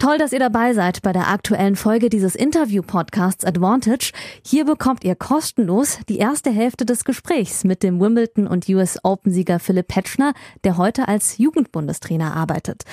[0.00, 4.12] Toll, dass ihr dabei seid bei der aktuellen Folge dieses Interview-Podcasts Advantage.
[4.46, 9.58] Hier bekommt ihr kostenlos die erste Hälfte des Gesprächs mit dem Wimbledon und US Open-Sieger
[9.58, 12.84] Philipp Petschner, der heute als Jugendbundestrainer arbeitet.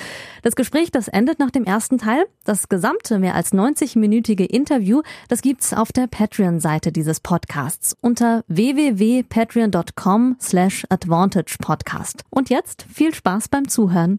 [0.42, 2.26] Das Gespräch, das endet nach dem ersten Teil.
[2.42, 10.38] Das gesamte mehr als 90-minütige Interview, das gibt's auf der Patreon-Seite dieses Podcasts unter www.patreon.com
[10.40, 12.24] slash advantage podcast.
[12.30, 14.18] Und jetzt viel Spaß beim Zuhören.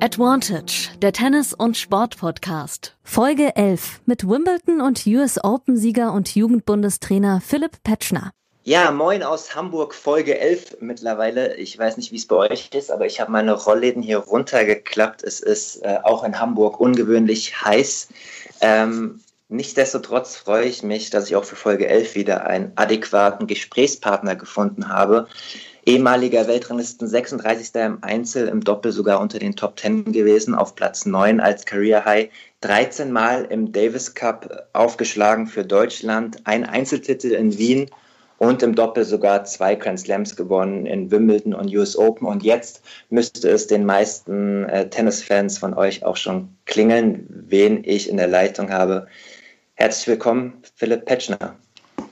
[0.00, 2.96] Advantage, der Tennis- und Sport-Podcast.
[3.02, 8.32] Folge 11 mit Wimbledon und US Open-Sieger und Jugendbundestrainer Philipp Petschner.
[8.64, 11.56] Ja, moin aus Hamburg, Folge 11 mittlerweile.
[11.56, 15.22] Ich weiß nicht, wie es bei euch ist, aber ich habe meine Rollläden hier runtergeklappt.
[15.22, 18.08] Es ist äh, auch in Hamburg ungewöhnlich heiß.
[18.60, 24.34] Ähm, nichtsdestotrotz freue ich mich, dass ich auch für Folge 11 wieder einen adäquaten Gesprächspartner
[24.36, 25.28] gefunden habe
[25.86, 27.74] ehemaliger Weltranglisten 36.
[27.74, 32.04] im Einzel, im Doppel sogar unter den Top 10 gewesen, auf Platz 9 als Career
[32.04, 32.30] High,
[32.62, 37.90] 13 Mal im Davis Cup aufgeschlagen für Deutschland, ein Einzeltitel in Wien
[38.38, 42.26] und im Doppel sogar zwei Grand Slams gewonnen in Wimbledon und US Open.
[42.26, 48.08] Und jetzt müsste es den meisten äh, Tennisfans von euch auch schon klingeln, wen ich
[48.08, 49.06] in der Leitung habe.
[49.74, 51.56] Herzlich willkommen, Philipp Petschner.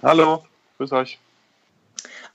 [0.02, 0.44] Hallo,
[0.78, 1.18] grüß euch.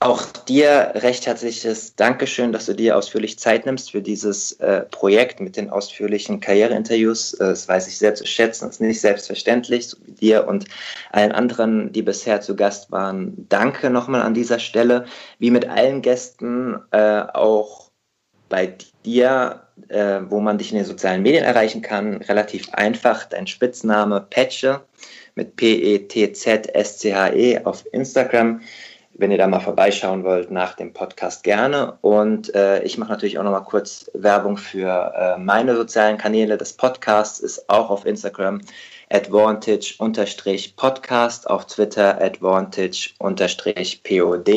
[0.00, 5.40] Auch dir recht herzliches Dankeschön, dass du dir ausführlich Zeit nimmst für dieses äh, Projekt
[5.40, 7.34] mit den ausführlichen Karriereinterviews.
[7.34, 8.66] Äh, das weiß ich sehr zu schätzen.
[8.66, 10.66] Das ist nicht selbstverständlich, so wie dir und
[11.10, 13.44] allen anderen, die bisher zu Gast waren.
[13.48, 15.04] Danke nochmal an dieser Stelle.
[15.40, 17.90] Wie mit allen Gästen, äh, auch
[18.48, 18.74] bei
[19.04, 23.24] dir, äh, wo man dich in den sozialen Medien erreichen kann, relativ einfach.
[23.24, 24.80] Dein Spitzname Petsche
[25.34, 28.60] mit P-E-T-Z-S-C-H-E -E auf Instagram
[29.18, 31.98] wenn ihr da mal vorbeischauen wollt nach dem Podcast gerne.
[32.00, 36.56] Und äh, ich mache natürlich auch noch mal kurz Werbung für äh, meine sozialen Kanäle.
[36.56, 38.62] Das Podcast ist auch auf Instagram
[39.10, 44.48] advantage-podcast, auf Twitter advantage-pod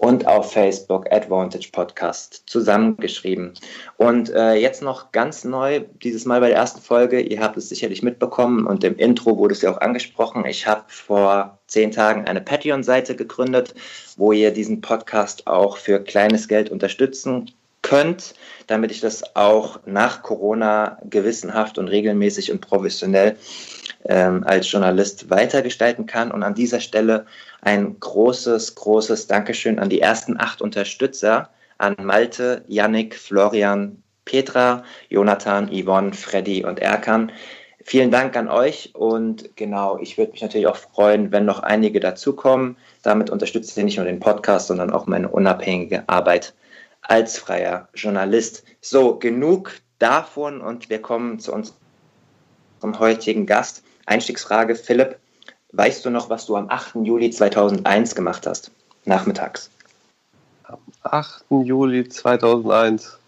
[0.00, 3.52] und auf Facebook Advantage Podcast zusammengeschrieben.
[3.98, 7.68] Und äh, jetzt noch ganz neu, dieses Mal bei der ersten Folge, ihr habt es
[7.68, 12.24] sicherlich mitbekommen und im Intro wurde es ja auch angesprochen, ich habe vor zehn Tagen
[12.24, 13.74] eine Patreon-Seite gegründet,
[14.16, 17.50] wo ihr diesen Podcast auch für kleines Geld unterstützen
[17.82, 18.34] könnt,
[18.68, 23.36] damit ich das auch nach Corona gewissenhaft und regelmäßig und professionell
[24.06, 26.30] ähm, als Journalist weitergestalten kann.
[26.30, 27.26] Und an dieser Stelle
[27.62, 35.70] ein großes, großes Dankeschön an die ersten acht Unterstützer, an Malte, Yannick, Florian, Petra, Jonathan,
[35.72, 37.32] Yvonne, Freddy und Erkan.
[37.82, 41.98] Vielen Dank an euch und genau, ich würde mich natürlich auch freuen, wenn noch einige
[41.98, 42.76] dazukommen.
[43.02, 46.54] Damit unterstützt ihr nicht nur den Podcast, sondern auch meine unabhängige Arbeit
[47.02, 48.64] als freier Journalist.
[48.80, 53.82] So, genug davon und wir kommen zu unserem heutigen Gast.
[54.06, 55.19] Einstiegsfrage, Philipp,
[55.72, 56.96] weißt du noch, was du am 8.
[57.02, 58.70] Juli 2001 gemacht hast?
[59.04, 59.70] Nachmittags.
[60.64, 61.44] Am 8.
[61.64, 63.18] Juli 2001.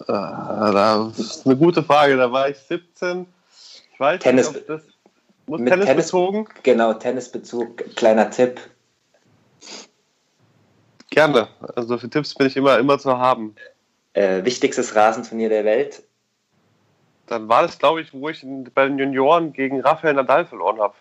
[0.00, 2.16] Äh, das ist eine gute Frage.
[2.16, 3.26] Da war ich 17.
[3.92, 4.82] Ich weiß Tennis, nicht, ob das.
[5.46, 6.48] Muss Tennis, Tennis bezogen?
[6.62, 7.96] Genau, Tennisbezug.
[7.96, 8.60] Kleiner Tipp.
[11.10, 11.48] Gerne.
[11.76, 13.54] Also für Tipps bin ich immer, immer zu haben.
[14.14, 16.02] Äh, wichtigstes Rasenturnier der Welt?
[17.32, 18.44] Dann war das, glaube ich, wo ich
[18.74, 20.92] bei den Junioren gegen Rafael Nadal verloren habe.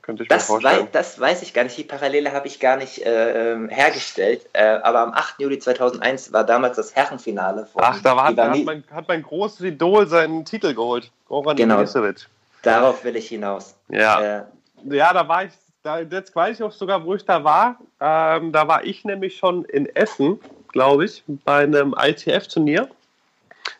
[0.00, 0.84] Könnte ich das mir vorstellen.
[0.84, 1.76] Weiß, das weiß ich gar nicht.
[1.76, 4.46] Die Parallele habe ich gar nicht äh, ähm, hergestellt.
[4.52, 5.40] Äh, aber am 8.
[5.40, 7.66] Juli 2001 war damals das Herrenfinale.
[7.74, 11.10] Ach, da war, hat, mein, hat mein großes Idol seinen Titel geholt.
[11.26, 11.78] Goran genau.
[11.78, 12.28] Ilisevic.
[12.62, 13.74] Darauf will ich hinaus.
[13.88, 14.42] Ja, äh,
[14.84, 17.80] ja da war ich, da, jetzt weiß ich auch sogar, wo ich da war.
[18.00, 20.38] Ähm, da war ich nämlich schon in Essen,
[20.68, 22.88] glaube ich, bei einem ITF-Turnier.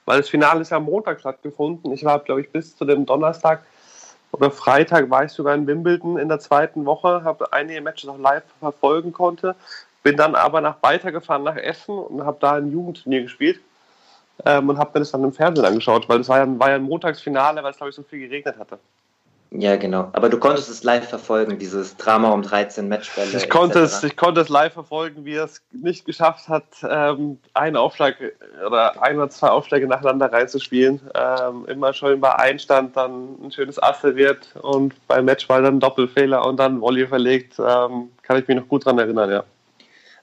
[0.05, 1.93] Weil das Finale ist ja am Montag stattgefunden.
[1.93, 3.63] Ich war, glaube ich, bis zu dem Donnerstag
[4.33, 8.19] oder Freitag war ich sogar in Wimbledon in der zweiten Woche, habe einige Matches auch
[8.19, 9.55] live verfolgen konnte,
[10.03, 13.61] bin dann aber nach weitergefahren nach Essen und habe da ein Jugendturnier gespielt
[14.47, 16.77] ähm, und habe mir das dann im Fernsehen angeschaut, weil das war ja, war ja
[16.77, 18.79] ein Montagsfinale, weil es glaube ich so viel geregnet hatte.
[19.55, 20.09] Ja, genau.
[20.15, 23.37] Aber du konntest es live verfolgen, dieses Drama um 13 Matchbälle.
[23.37, 27.39] Ich konnte, es, ich konnte es live verfolgen, wie er es nicht geschafft hat, ähm,
[27.53, 28.17] einen Aufschlag
[28.67, 31.01] oder ein oder zwei Aufschläge nacheinander reinzuspielen.
[31.15, 36.47] Ähm, immer schön bei Einstand dann ein schönes Ass serviert und beim Matchball dann Doppelfehler
[36.47, 37.59] und dann Volley verlegt.
[37.59, 39.45] Ähm, kann ich mich noch gut daran erinnern, ja.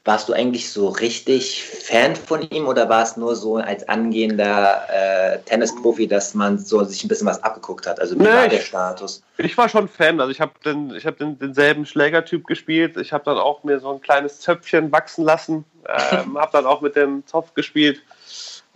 [0.05, 4.81] Warst du eigentlich so richtig Fan von ihm oder war es nur so als angehender
[4.89, 7.99] äh, Tennisprofi, dass man so sich ein bisschen was abgeguckt hat?
[7.99, 9.21] Also wie nee, war der Status?
[9.37, 10.19] Ich war schon Fan.
[10.19, 12.97] Also ich habe den, hab den, denselben Schlägertyp gespielt.
[12.97, 15.65] Ich habe dann auch mir so ein kleines Zöpfchen wachsen lassen.
[16.11, 18.03] Ähm, habe dann auch mit dem Zopf gespielt.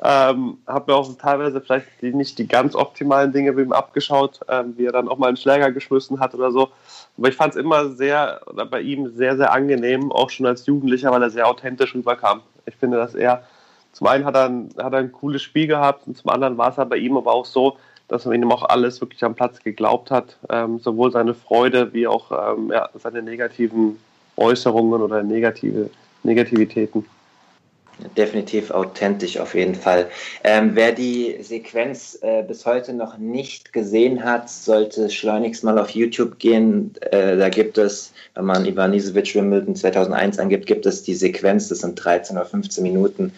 [0.01, 4.73] Ähm, habe mir auch teilweise vielleicht nicht die ganz optimalen Dinge bei ihm abgeschaut, ähm,
[4.75, 6.69] wie er dann auch mal einen Schläger geschmissen hat oder so.
[7.17, 10.65] Aber ich fand es immer sehr, oder bei ihm sehr, sehr angenehm, auch schon als
[10.65, 12.41] Jugendlicher, weil er sehr authentisch rüberkam.
[12.65, 13.43] Ich finde, dass er,
[13.91, 16.71] zum einen hat er ein, hat er ein cooles Spiel gehabt und zum anderen war
[16.71, 19.59] es halt bei ihm aber auch so, dass man ihm auch alles wirklich am Platz
[19.59, 20.37] geglaubt hat.
[20.49, 23.99] Ähm, sowohl seine Freude wie auch ähm, ja, seine negativen
[24.37, 25.89] Äußerungen oder negative
[26.23, 27.05] Negativitäten.
[28.17, 30.09] Definitiv authentisch auf jeden Fall.
[30.43, 35.91] Ähm, wer die Sequenz äh, bis heute noch nicht gesehen hat, sollte schleunigst mal auf
[35.91, 36.95] YouTube gehen.
[37.11, 41.79] Äh, da gibt es, wenn man Ivanisevic Wimbledon 2001 angibt, gibt es die Sequenz, das
[41.79, 43.31] sind 13 oder 15 Minuten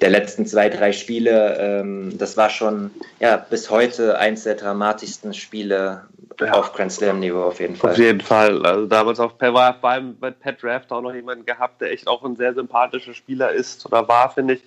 [0.00, 1.58] der letzten zwei, drei Spiele.
[1.60, 2.90] Ähm, das war schon
[3.20, 6.04] ja, bis heute eins der dramatischsten Spiele
[6.46, 6.52] ja.
[6.52, 7.92] auf Grand Slam Niveau auf jeden Fall.
[7.92, 8.64] Auf jeden Fall.
[8.64, 12.24] Also damals auch war beim bei Pat Draft auch noch jemanden gehabt, der echt auch
[12.24, 14.62] ein sehr sympathischer Spieler ist oder war, finde ich.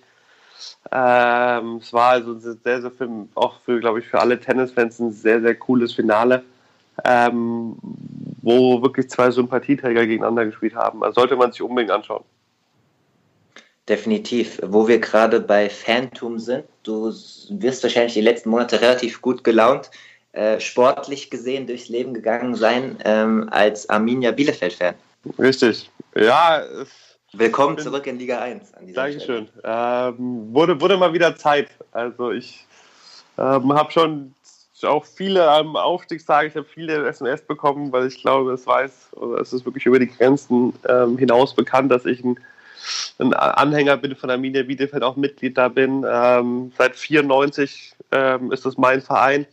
[0.92, 5.12] Ähm, es war also sehr, sehr für, auch für, glaube ich, für alle Tennisfans ein
[5.12, 6.44] sehr, sehr cooles Finale,
[7.06, 7.78] ähm,
[8.42, 11.04] wo wirklich zwei Sympathieträger gegeneinander gespielt haben.
[11.04, 12.24] Also sollte man sich unbedingt anschauen.
[13.90, 14.60] Definitiv.
[14.64, 17.08] Wo wir gerade bei Phantom sind, du
[17.50, 19.90] wirst wahrscheinlich die letzten Monate relativ gut gelaunt.
[20.33, 24.95] Äh, sportlich gesehen durchs Leben gegangen sein ähm, als Arminia Bielefeld-Fan.
[25.38, 25.89] Richtig.
[26.16, 26.63] Ja.
[27.33, 28.74] Willkommen bin, zurück in Liga 1.
[28.74, 29.50] An Dankeschön.
[29.63, 31.68] Ähm, wurde, wurde mal wieder Zeit.
[31.92, 32.66] Also ich
[33.38, 34.33] ähm, habe schon
[34.83, 39.42] auch viele am Aufstiegstag, ich habe viele SMS bekommen, weil ich glaube, es weiß, oder
[39.42, 42.39] es ist wirklich über die Grenzen ähm, hinaus bekannt, dass ich ein,
[43.19, 46.06] ein, Anhänger bin von Arminia Bielefeld, auch Mitglied da bin.
[46.10, 49.45] Ähm, seit 94 ähm, ist das mein Verein.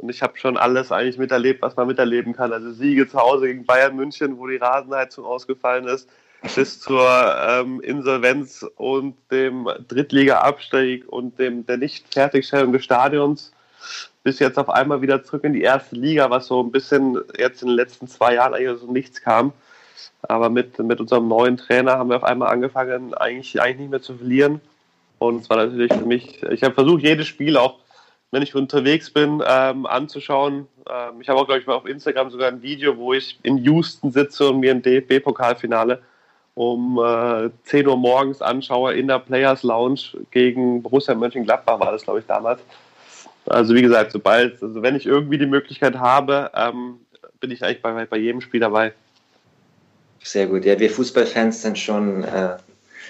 [0.00, 2.52] Und ich habe schon alles eigentlich miterlebt, was man miterleben kann.
[2.52, 6.08] Also Siege zu Hause gegen Bayern München, wo die Rasenheizung ausgefallen ist,
[6.54, 7.06] bis zur
[7.46, 13.52] ähm, Insolvenz und dem Drittliga-Abstieg und dem, der Nicht-Fertigstellung des Stadions,
[14.22, 17.60] bis jetzt auf einmal wieder zurück in die erste Liga, was so ein bisschen jetzt
[17.60, 19.52] in den letzten zwei Jahren eigentlich so nichts kam.
[20.22, 24.02] Aber mit, mit unserem neuen Trainer haben wir auf einmal angefangen, eigentlich, eigentlich nicht mehr
[24.02, 24.62] zu verlieren.
[25.18, 27.79] Und es war natürlich für mich, ich habe versucht, jedes Spiel auch
[28.30, 30.66] wenn ich unterwegs bin, ähm, anzuschauen.
[30.88, 33.58] Ähm, ich habe auch, glaube ich, mal auf Instagram sogar ein Video, wo ich in
[33.58, 36.00] Houston sitze und mir ein DFB-Pokalfinale
[36.54, 40.00] um äh, 10 Uhr morgens anschaue in der Players Lounge
[40.30, 42.60] gegen Borussia Mönchengladbach war das, glaube ich, damals.
[43.46, 47.00] Also wie gesagt, sobald, also wenn ich irgendwie die Möglichkeit habe, ähm,
[47.40, 48.92] bin ich eigentlich bei, bei jedem Spiel dabei.
[50.22, 50.64] Sehr gut.
[50.64, 52.56] Ja, wir Fußballfans sind schon äh,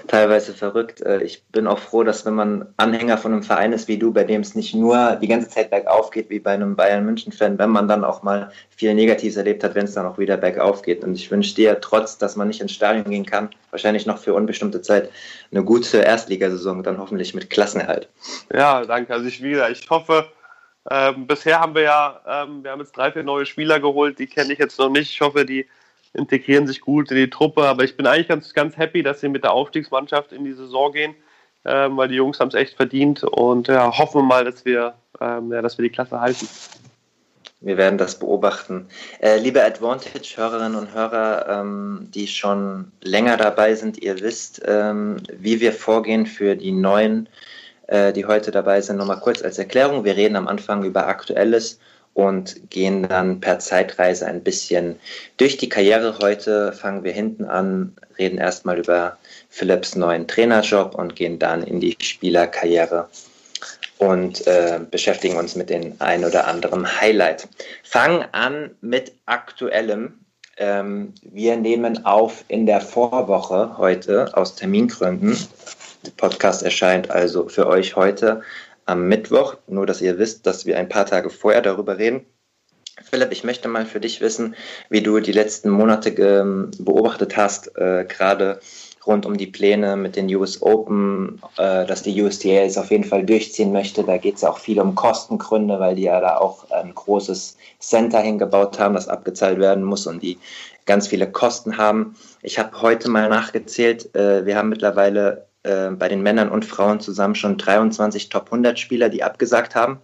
[0.09, 1.01] teilweise verrückt.
[1.03, 4.13] Äh, ich bin auch froh, dass wenn man Anhänger von einem Verein ist wie du,
[4.13, 7.59] bei dem es nicht nur die ganze Zeit bergauf geht, wie bei einem Bayern München-Fan,
[7.59, 10.83] wenn man dann auch mal viel Negatives erlebt hat, wenn es dann auch wieder bergauf
[10.83, 11.05] geht.
[11.05, 14.35] Und ich wünsche dir, trotz dass man nicht ins Stadion gehen kann, wahrscheinlich noch für
[14.35, 15.11] unbestimmte Zeit
[15.51, 18.09] eine gute Erstligasaison, dann hoffentlich mit Klassenerhalt.
[18.53, 19.13] Ja, danke.
[19.13, 20.27] Also ich wieder, ich hoffe,
[20.91, 24.27] ähm, bisher haben wir ja, ähm, wir haben jetzt drei, vier neue Spieler geholt, die
[24.27, 25.11] kenne ich jetzt noch nicht.
[25.11, 25.67] Ich hoffe, die
[26.13, 27.63] integrieren sich gut in die Truppe.
[27.65, 30.93] Aber ich bin eigentlich ganz, ganz happy, dass sie mit der Aufstiegsmannschaft in die Saison
[30.93, 31.15] gehen,
[31.65, 34.95] ähm, weil die Jungs haben es echt verdient und ja, hoffen wir mal, dass wir,
[35.21, 36.49] ähm, ja, dass wir die Klasse halten.
[37.63, 38.89] Wir werden das beobachten.
[39.21, 45.61] Äh, liebe Advantage-Hörerinnen und Hörer, ähm, die schon länger dabei sind, ihr wisst, ähm, wie
[45.61, 47.29] wir vorgehen für die neuen,
[47.89, 48.97] äh, die heute dabei sind.
[48.97, 50.07] Nochmal kurz als Erklärung.
[50.07, 51.79] Wir reden am Anfang über Aktuelles
[52.21, 54.99] und gehen dann per Zeitreise ein bisschen
[55.37, 56.19] durch die Karriere.
[56.21, 59.17] Heute fangen wir hinten an, reden erstmal über
[59.49, 63.09] Philips neuen Trainerjob und gehen dann in die Spielerkarriere
[63.99, 67.49] und äh, beschäftigen uns mit den ein oder anderen Highlight.
[67.83, 70.21] Fangen an mit aktuellem.
[70.57, 75.39] Ähm, wir nehmen auf in der Vorwoche heute aus Termingründen.
[76.05, 78.43] Der Podcast erscheint also für euch heute
[78.91, 82.27] am Mittwoch, nur dass ihr wisst, dass wir ein paar Tage vorher darüber reden.
[83.03, 84.55] Philipp, ich möchte mal für dich wissen,
[84.91, 86.13] wie du die letzten Monate
[86.79, 88.61] beobachtet hast, äh, gerade
[89.07, 93.05] rund um die Pläne mit den US Open, äh, dass die USTA es auf jeden
[93.05, 94.05] Fall durchziehen möchte.
[94.05, 97.57] Da geht es ja auch viel um Kostengründe, weil die ja da auch ein großes
[97.79, 100.39] Center hingebaut haben, das abgezahlt werden muss und die
[100.85, 102.17] ganz viele Kosten haben.
[102.43, 107.01] Ich habe heute mal nachgezählt, äh, wir haben mittlerweile äh, bei den Männern und Frauen
[107.01, 110.01] zusammen schon 23 Top 100 Spieler, die abgesagt haben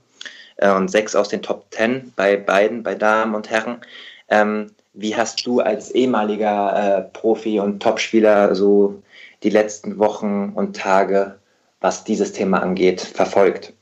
[0.56, 3.80] äh, und sechs aus den Top 10 bei beiden, bei Damen und Herren.
[4.28, 9.02] Ähm, wie hast du als ehemaliger äh, Profi und Topspieler so
[9.42, 11.38] die letzten Wochen und Tage,
[11.80, 13.74] was dieses Thema angeht, verfolgt?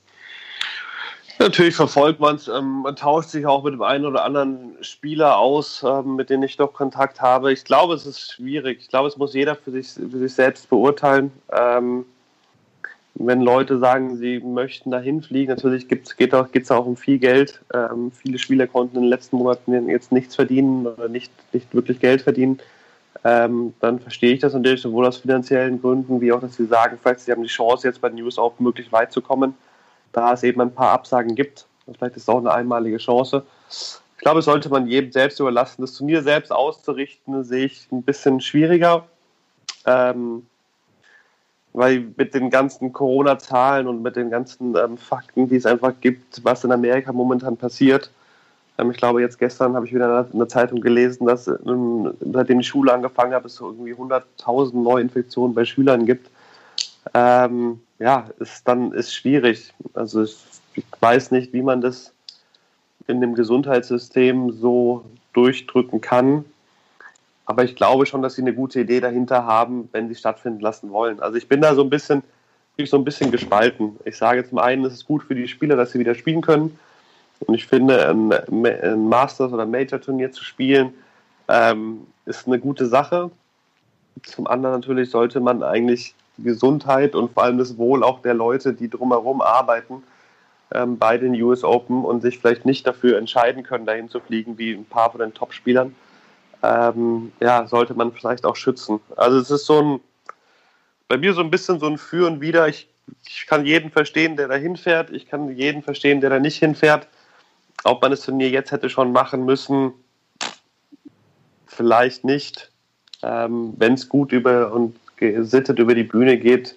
[1.39, 2.49] Natürlich verfolgt man es.
[2.49, 6.45] Ähm, man tauscht sich auch mit dem einen oder anderen Spieler aus, ähm, mit denen
[6.45, 7.53] ich doch Kontakt habe.
[7.53, 8.79] Ich glaube, es ist schwierig.
[8.81, 11.33] Ich glaube, es muss jeder für sich, für sich selbst beurteilen.
[11.53, 12.05] Ähm,
[13.17, 17.61] wenn Leute sagen, sie möchten dahin fliegen, natürlich geht es auch, auch um viel Geld.
[17.73, 22.01] Ähm, viele Spieler konnten in den letzten Monaten jetzt nichts verdienen oder nicht, nicht wirklich
[22.01, 22.59] Geld verdienen.
[23.23, 26.99] Ähm, dann verstehe ich das natürlich sowohl aus finanziellen Gründen, wie auch, dass sie sagen,
[27.01, 29.55] vielleicht sie haben die Chance, jetzt bei News auch möglich weit zu kommen,
[30.15, 31.67] da es eben ein paar Absagen gibt.
[31.87, 33.45] Vielleicht ist es auch eine einmalige Chance.
[33.69, 35.83] Ich glaube, es sollte man jedem selbst überlassen.
[35.83, 39.07] Das Turnier selbst auszurichten, sehe ich ein bisschen schwieriger.
[39.85, 40.47] Ähm,
[41.75, 46.43] weil mit den ganzen Corona-Zahlen und mit den ganzen ähm, Fakten, die es einfach gibt,
[46.45, 48.11] was in Amerika momentan passiert.
[48.79, 52.61] Ähm, ich glaube, jetzt gestern habe ich wieder in der Zeitung gelesen, dass ähm, seitdem
[52.61, 56.31] die Schule angefangen hat, es so irgendwie 100.000 Neuinfektionen bei Schülern gibt.
[57.13, 59.73] Ähm, ja, ist dann ist schwierig.
[59.95, 60.37] Also ich,
[60.75, 62.13] ich weiß nicht, wie man das
[63.07, 66.45] in dem Gesundheitssystem so durchdrücken kann.
[67.47, 70.91] Aber ich glaube schon, dass sie eine gute Idee dahinter haben, wenn sie stattfinden lassen
[70.91, 71.21] wollen.
[71.21, 72.23] Also ich bin da so ein bisschen,
[72.85, 73.97] so ein bisschen gespalten.
[74.05, 76.79] Ich sage zum einen, es ist gut für die Spieler, dass sie wieder spielen können.
[77.41, 80.95] Und ich finde, ein, Masters- oder Major-Turnier zu spielen,
[81.49, 83.31] ähm, ist eine gute Sache.
[84.23, 88.73] Zum anderen natürlich sollte man eigentlich Gesundheit und vor allem das Wohl auch der Leute,
[88.73, 90.03] die drumherum arbeiten,
[90.73, 94.59] ähm, bei den US Open und sich vielleicht nicht dafür entscheiden können, dahin zu fliegen,
[94.59, 95.95] wie ein paar von den Top-Spielern,
[96.63, 99.01] ähm, ja, sollte man vielleicht auch schützen.
[99.17, 100.01] Also es ist so ein,
[101.09, 102.67] bei mir so ein bisschen so ein Für und Wider.
[102.69, 102.89] Ich,
[103.27, 105.11] ich kann jeden verstehen, der da hinfährt.
[105.11, 107.07] Ich kann jeden verstehen, der da nicht hinfährt.
[107.85, 109.93] Ob man das Turnier jetzt hätte schon machen müssen,
[111.67, 112.71] vielleicht nicht.
[113.23, 116.75] Ähm, Wenn es gut über und gesittet über die Bühne geht,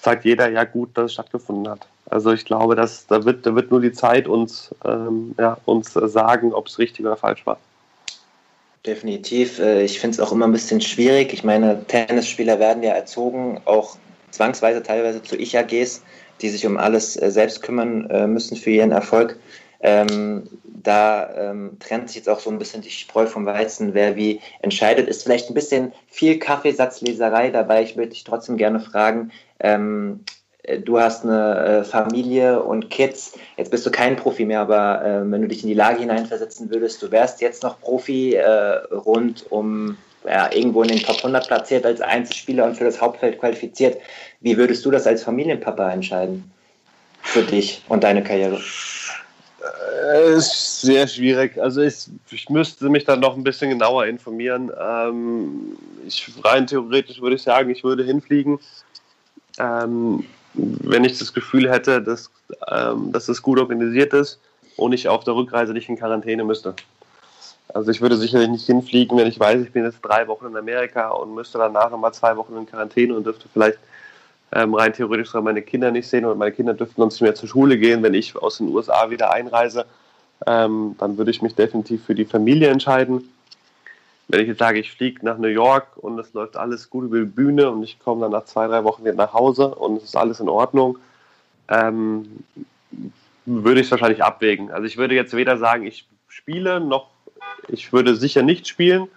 [0.00, 1.86] sagt jeder, ja gut, dass es stattgefunden hat.
[2.08, 5.92] Also ich glaube, dass, da, wird, da wird nur die Zeit uns, ähm, ja, uns
[5.92, 7.58] sagen, ob es richtig oder falsch war.
[8.86, 9.58] Definitiv.
[9.58, 11.32] Äh, ich finde es auch immer ein bisschen schwierig.
[11.32, 13.96] Ich meine, Tennisspieler werden ja erzogen, auch
[14.30, 16.02] zwangsweise teilweise zu Ich-AGs,
[16.40, 19.36] die sich um alles äh, selbst kümmern äh, müssen für ihren Erfolg.
[19.80, 24.16] Ähm, da ähm, trennt sich jetzt auch so ein bisschen die Spreu vom Weizen, wer
[24.16, 25.08] wie entscheidet.
[25.08, 27.82] Ist vielleicht ein bisschen viel Kaffeesatzleserei dabei.
[27.82, 30.20] Ich würde dich trotzdem gerne fragen, ähm,
[30.66, 35.04] äh, du hast eine äh, Familie und Kids, jetzt bist du kein Profi mehr, aber
[35.04, 38.76] äh, wenn du dich in die Lage hineinversetzen würdest, du wärst jetzt noch Profi äh,
[38.92, 43.38] rund um ja, irgendwo in den Top 100 platziert als Einzelspieler und für das Hauptfeld
[43.38, 43.98] qualifiziert.
[44.40, 46.50] Wie würdest du das als Familienpapa entscheiden?
[47.22, 48.60] Für dich und deine Karriere?
[49.66, 51.58] Äh, ist sehr schwierig.
[51.58, 54.70] Also ich, ich, müsste mich dann noch ein bisschen genauer informieren.
[54.78, 58.58] Ähm, ich, rein theoretisch würde ich sagen, ich würde hinfliegen.
[59.58, 62.30] Ähm, wenn ich das Gefühl hätte, dass,
[62.68, 64.40] ähm, dass es gut organisiert ist
[64.76, 66.74] und ich auf der Rückreise nicht in Quarantäne müsste.
[67.74, 70.56] Also ich würde sicherlich nicht hinfliegen, wenn ich weiß, ich bin jetzt drei Wochen in
[70.56, 73.78] Amerika und müsste danach nochmal zwei Wochen in Quarantäne und dürfte vielleicht
[74.52, 77.34] ähm, rein theoretisch sogar meine Kinder nicht sehen und meine Kinder dürften sonst nicht mehr
[77.34, 79.86] zur Schule gehen, wenn ich aus den USA wieder einreise.
[80.46, 83.28] Ähm, dann würde ich mich definitiv für die Familie entscheiden
[84.28, 87.18] wenn ich jetzt sage, ich fliege nach New York und es läuft alles gut über
[87.20, 90.04] die Bühne und ich komme dann nach zwei, drei Wochen wieder nach Hause und es
[90.04, 90.98] ist alles in Ordnung,
[91.68, 92.44] ähm,
[93.44, 94.72] würde ich es wahrscheinlich abwägen.
[94.72, 97.10] Also ich würde jetzt weder sagen, ich spiele, noch
[97.68, 99.08] ich würde sicher nicht spielen,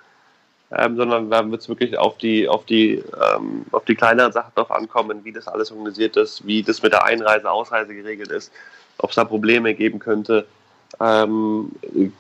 [0.76, 3.04] ähm, sondern da wird es wirklich auf die, auf die,
[3.36, 6.94] ähm, auf die kleineren Sachen drauf ankommen, wie das alles organisiert ist, wie das mit
[6.94, 8.52] der Einreise, Ausreise geregelt ist,
[8.98, 10.46] ob es da Probleme geben könnte
[11.00, 11.72] ähm,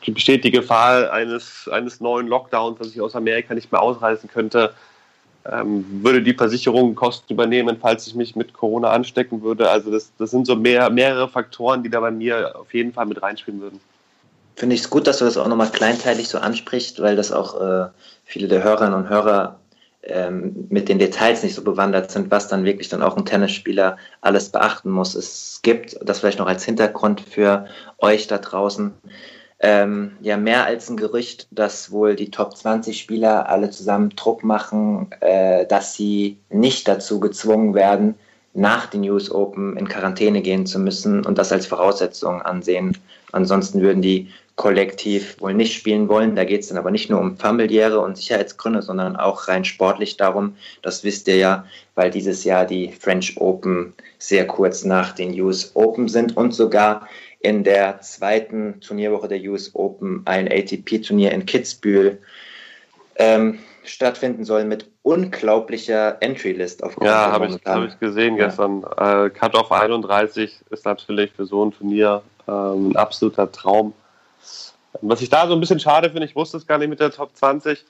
[0.06, 4.74] besteht die Gefahr eines, eines neuen Lockdowns, dass ich aus Amerika nicht mehr ausreisen könnte.
[5.50, 9.70] Ähm, würde die Versicherung Kosten übernehmen, falls ich mich mit Corona anstecken würde.
[9.70, 13.06] Also das, das sind so mehr, mehrere Faktoren, die da bei mir auf jeden Fall
[13.06, 13.79] mit reinspielen würden.
[14.60, 17.62] Finde ich es gut, dass du das auch nochmal kleinteilig so ansprichst, weil das auch
[17.62, 17.88] äh,
[18.25, 19.58] viele der Hörerinnen und Hörer
[20.04, 23.96] ähm, mit den Details nicht so bewandert sind, was dann wirklich dann auch ein Tennisspieler
[24.20, 25.16] alles beachten muss.
[25.16, 27.68] Es gibt, das vielleicht noch als Hintergrund für
[28.00, 28.92] euch da draußen,
[29.62, 34.44] ähm, ja mehr als ein Gerücht, dass wohl die Top 20 Spieler alle zusammen Druck
[34.44, 38.16] machen, äh, dass sie nicht dazu gezwungen werden,
[38.54, 42.98] nach den News Open in Quarantäne gehen zu müssen und das als Voraussetzung ansehen.
[43.32, 46.36] Ansonsten würden die kollektiv wohl nicht spielen wollen.
[46.36, 50.18] Da geht es dann aber nicht nur um familiäre und Sicherheitsgründe, sondern auch rein sportlich
[50.18, 50.58] darum.
[50.82, 55.72] Das wisst ihr ja, weil dieses Jahr die French Open sehr kurz nach den US
[55.75, 57.08] Open sind und sogar
[57.39, 62.22] in der zweiten Turnierwoche der US Open ein ATP-Turnier in Kitzbühel
[63.16, 68.48] ähm, stattfinden soll mit unglaublicher Entry-List auf Ja, habe ich, hab ich gesehen ja.
[68.48, 68.84] gestern.
[68.98, 73.94] Äh, Cut-Off 31 ist natürlich für so ein Turnier ähm, ein absoluter Traum.
[75.01, 77.12] Was ich da so ein bisschen schade finde, ich wusste es gar nicht mit der
[77.12, 77.86] Top 20.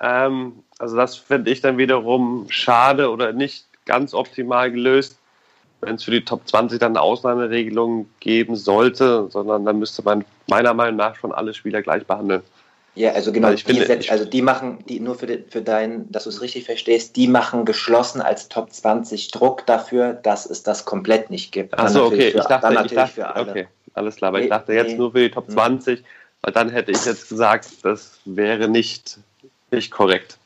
[0.00, 5.18] Ähm, also das finde ich dann wiederum schade oder nicht ganz optimal gelöst,
[5.80, 10.24] wenn es für die Top 20 dann eine Ausnahmeregelung geben sollte, sondern dann müsste man
[10.48, 12.42] meiner Meinung nach schon alle Spieler gleich behandeln.
[12.94, 16.24] Ja, also genau, die finde, also die machen, die nur für, die, für dein, dass
[16.24, 20.84] du es richtig verstehst, die machen geschlossen als Top 20 Druck dafür, dass es das
[20.84, 21.78] komplett nicht gibt.
[21.78, 24.90] Achso, okay, für, ich dachte, ich dachte okay, alles klar, aber nee, ich dachte jetzt
[24.92, 24.98] nee.
[24.98, 26.04] nur für die Top 20, hm.
[26.42, 29.18] Weil dann hätte ich jetzt gesagt, das wäre nicht,
[29.70, 30.38] nicht korrekt.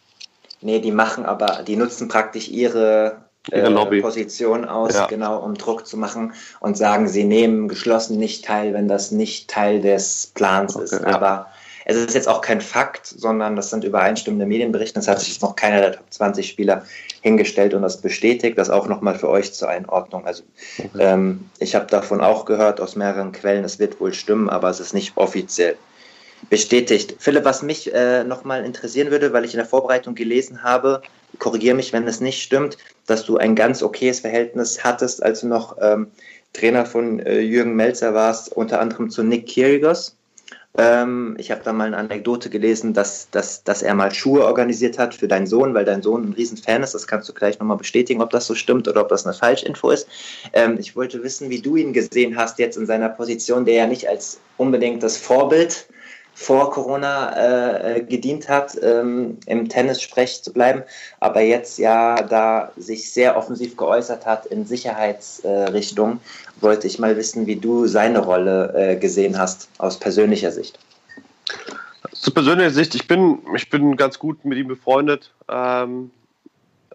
[0.61, 5.07] Nee, die machen aber, die nutzen praktisch ihre, äh, Position aus, ja.
[5.07, 9.49] genau, um Druck zu machen und sagen, sie nehmen geschlossen nicht teil, wenn das nicht
[9.49, 10.93] Teil des Plans okay, ist.
[10.93, 11.07] Ja.
[11.07, 11.47] Aber
[11.89, 14.99] es ist jetzt auch kein Fakt, sondern das sind übereinstimmende Medienberichte.
[14.99, 16.85] Es hat sich jetzt noch keiner der Top 20 Spieler
[17.21, 18.59] hingestellt und das bestätigt.
[18.59, 20.27] Das auch nochmal für euch zur Einordnung.
[20.27, 20.43] Also
[20.79, 20.91] okay.
[20.99, 24.81] ähm, ich habe davon auch gehört aus mehreren Quellen, es wird wohl stimmen, aber es
[24.81, 25.77] ist nicht offiziell
[26.51, 27.15] bestätigt.
[27.21, 31.03] Philipp, was mich äh, nochmal interessieren würde, weil ich in der Vorbereitung gelesen habe,
[31.39, 35.47] korrigiere mich, wenn es nicht stimmt, dass du ein ganz okayes Verhältnis hattest, als du
[35.47, 36.09] noch ähm,
[36.53, 40.16] Trainer von äh, Jürgen Melzer warst, unter anderem zu Nick Kyrgios.
[40.79, 44.99] Ähm, ich habe da mal eine Anekdote gelesen, dass, dass, dass er mal Schuhe organisiert
[44.99, 46.95] hat für deinen Sohn, weil dein Sohn ein Riesenfan ist.
[46.95, 49.91] Das kannst du gleich nochmal bestätigen, ob das so stimmt oder ob das eine Falschinfo
[49.91, 50.07] ist.
[50.53, 53.87] Ähm, ich wollte wissen, wie du ihn gesehen hast jetzt in seiner Position, der ja
[53.87, 55.87] nicht als unbedingt das Vorbild
[56.39, 60.83] vor Corona äh, gedient hat, ähm, im Tennis-Sprech zu bleiben,
[61.19, 67.17] aber jetzt ja da sich sehr offensiv geäußert hat in Sicherheitsrichtung, äh, wollte ich mal
[67.17, 70.79] wissen, wie du seine Rolle äh, gesehen hast aus persönlicher Sicht.
[72.11, 75.33] Aus persönlicher Sicht, ich bin, ich bin ganz gut mit ihm befreundet.
[75.49, 76.11] Ähm,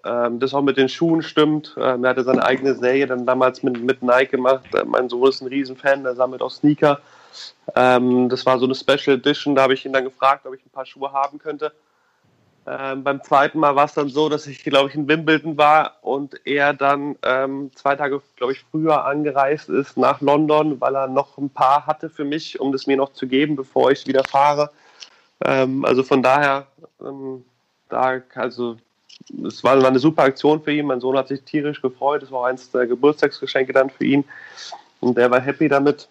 [0.03, 1.75] ähm, das auch mit den Schuhen stimmt.
[1.77, 4.65] Ähm, er hatte seine eigene Serie dann damals mit, mit Nike gemacht.
[4.73, 6.99] Äh, mein Sohn ist ein Riesenfan, der sammelt auch Sneaker.
[7.75, 10.65] Ähm, das war so eine Special Edition, da habe ich ihn dann gefragt, ob ich
[10.65, 11.71] ein paar Schuhe haben könnte.
[12.67, 15.97] Ähm, beim zweiten Mal war es dann so, dass ich, glaube ich, in Wimbledon war
[16.01, 21.07] und er dann ähm, zwei Tage, glaube ich, früher angereist ist nach London, weil er
[21.07, 24.23] noch ein paar hatte für mich, um das mir noch zu geben, bevor ich wieder
[24.23, 24.69] fahre.
[25.43, 26.67] Ähm, also von daher,
[27.03, 27.43] ähm,
[27.89, 28.77] da, also
[29.45, 30.85] es war, eine super Aktion für ihn.
[30.85, 32.21] Mein Sohn hat sich tierisch gefreut.
[32.21, 34.23] Es war eins der Geburtstagsgeschenke dann für ihn
[34.99, 36.07] und der war happy damit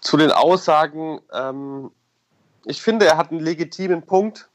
[0.00, 1.90] zu den Aussagen, ähm,
[2.64, 4.48] ich finde, er hat einen legitimen Punkt.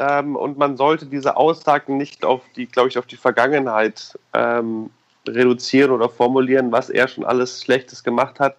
[0.00, 4.88] Ähm, und man sollte diese Aussagen nicht auf die, glaube ich, auf die Vergangenheit ähm,
[5.28, 8.56] reduzieren oder formulieren, was er schon alles Schlechtes gemacht hat.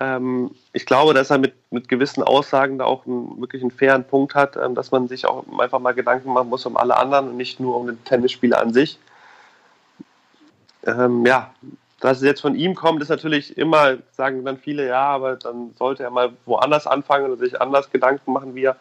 [0.00, 4.04] Ähm, ich glaube, dass er mit, mit gewissen Aussagen da auch einen, wirklich einen fairen
[4.04, 7.28] Punkt hat, ähm, dass man sich auch einfach mal Gedanken machen muss um alle anderen
[7.28, 8.98] und nicht nur um den Tennisspieler an sich.
[10.86, 11.52] Ähm, ja,
[12.00, 15.74] dass es jetzt von ihm kommt, ist natürlich immer, sagen dann viele, ja, aber dann
[15.78, 18.76] sollte er mal woanders anfangen oder sich anders Gedanken machen, wie er,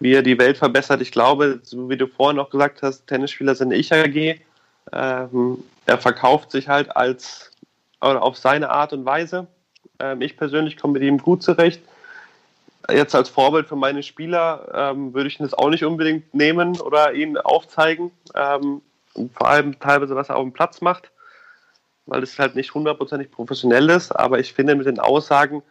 [0.00, 1.00] wie er die Welt verbessert.
[1.00, 4.40] Ich glaube, so wie du vorhin auch gesagt hast, Tennisspieler sind Ich-AG.
[4.92, 7.50] Ähm, er verkauft sich halt als
[8.00, 9.46] auf seine Art und Weise.
[9.98, 11.80] Ähm, ich persönlich komme mit ihm gut zurecht.
[12.90, 16.80] Jetzt als Vorbild für meine Spieler ähm, würde ich ihn das auch nicht unbedingt nehmen
[16.80, 18.12] oder ihn aufzeigen.
[18.34, 18.80] Ähm,
[19.34, 21.10] vor allem teilweise, was er auf dem Platz macht
[22.06, 24.12] weil es halt nicht hundertprozentig professionell ist.
[24.12, 25.62] Aber ich finde mit den Aussagen,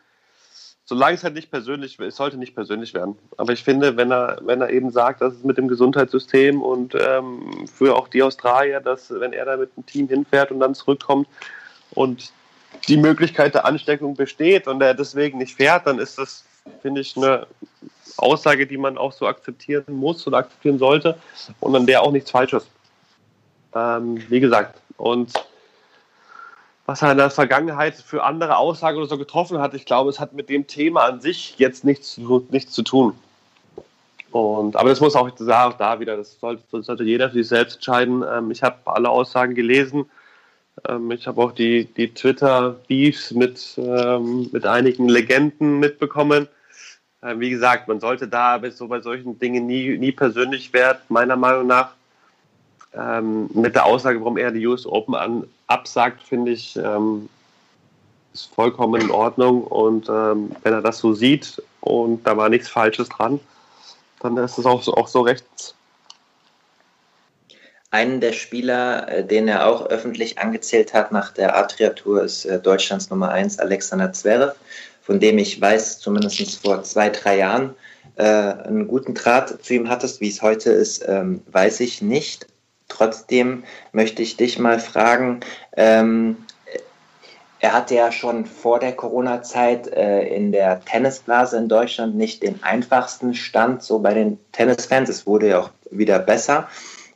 [0.86, 3.18] solange es halt nicht persönlich es sollte nicht persönlich werden.
[3.38, 6.96] Aber ich finde, wenn er, wenn er eben sagt, dass es mit dem Gesundheitssystem und
[6.96, 10.76] ähm, für auch die Australier, dass wenn er da mit einem Team hinfährt und dann
[10.76, 11.28] zurückkommt
[11.92, 12.32] und
[12.88, 16.46] die Möglichkeit der Ansteckung besteht und er deswegen nicht fährt, dann ist das,
[16.82, 17.48] finde ich, eine
[18.18, 21.18] Aussage, die man auch so akzeptieren muss oder akzeptieren sollte
[21.60, 22.68] und an der auch nichts Falsches.
[23.74, 25.34] Ähm, wie gesagt, und
[26.86, 29.74] was er in der Vergangenheit für andere Aussagen oder so getroffen hat.
[29.74, 32.20] Ich glaube, es hat mit dem Thema an sich jetzt nichts,
[32.50, 33.16] nichts zu tun.
[34.32, 37.48] Und, aber das muss auch da, da wieder, das sollte, das sollte, jeder für sich
[37.48, 38.24] selbst entscheiden.
[38.30, 40.06] Ähm, ich habe alle Aussagen gelesen.
[40.88, 46.48] Ähm, ich habe auch die, die Twitter-Beefs mit, ähm, mit einigen Legenden mitbekommen.
[47.24, 51.38] Ähm, wie gesagt, man sollte da so bei solchen Dingen nie, nie persönlich werden, meiner
[51.38, 51.94] Meinung nach.
[52.98, 57.30] Ähm, mit der Aussage, warum er die US Open an, absagt, finde ich, ähm,
[58.34, 59.64] ist vollkommen in Ordnung.
[59.64, 63.40] Und ähm, wenn er das so sieht und da war nichts Falsches dran,
[64.22, 65.76] dann ist es auch so, auch so rechts.
[67.92, 72.60] Einen der Spieler, äh, den er auch öffentlich angezählt hat nach der Adria-Tour, ist äh,
[72.60, 74.56] Deutschlands Nummer 1, Alexander Zverev,
[75.02, 77.74] von dem ich weiß, zumindest vor zwei, drei Jahren,
[78.16, 80.20] äh, einen guten Draht zu ihm hattest.
[80.20, 82.48] Wie es heute ist, ähm, weiß ich nicht.
[82.88, 85.40] Trotzdem möchte ich dich mal fragen,
[85.76, 86.38] ähm,
[87.60, 92.62] er hatte ja schon vor der Corona-Zeit äh, in der Tennisblase in Deutschland nicht den
[92.64, 95.10] einfachsten Stand so bei den Tennisfans.
[95.10, 96.68] Es wurde ja auch wieder besser.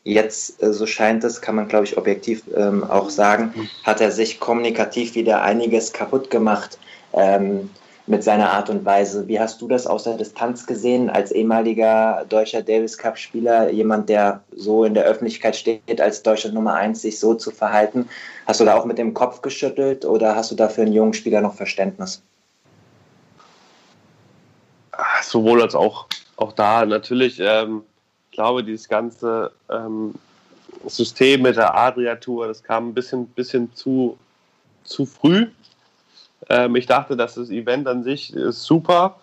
[0.03, 4.11] Jetzt, äh, so scheint es, kann man glaube ich objektiv ähm, auch sagen, hat er
[4.11, 6.79] sich kommunikativ wieder einiges kaputt gemacht.
[7.13, 7.69] Ähm,
[8.09, 9.27] mit seiner Art und Weise.
[9.27, 14.09] Wie hast du das aus der Distanz gesehen als ehemaliger deutscher Davis Cup Spieler, jemand,
[14.09, 18.09] der so in der Öffentlichkeit steht, als Deutschland Nummer eins, sich so zu verhalten?
[18.47, 21.13] Hast du da auch mit dem Kopf geschüttelt oder hast du da für einen jungen
[21.13, 22.23] Spieler noch Verständnis?
[25.21, 26.87] Sowohl als auch, auch da.
[26.87, 27.83] Natürlich, ähm,
[28.31, 30.15] ich glaube, dieses ganze ähm,
[30.87, 34.17] System mit der Adria-Tour, das kam ein bisschen, bisschen zu,
[34.83, 35.45] zu früh
[36.47, 39.19] ähm, ich dachte, dass das Event an sich ist super.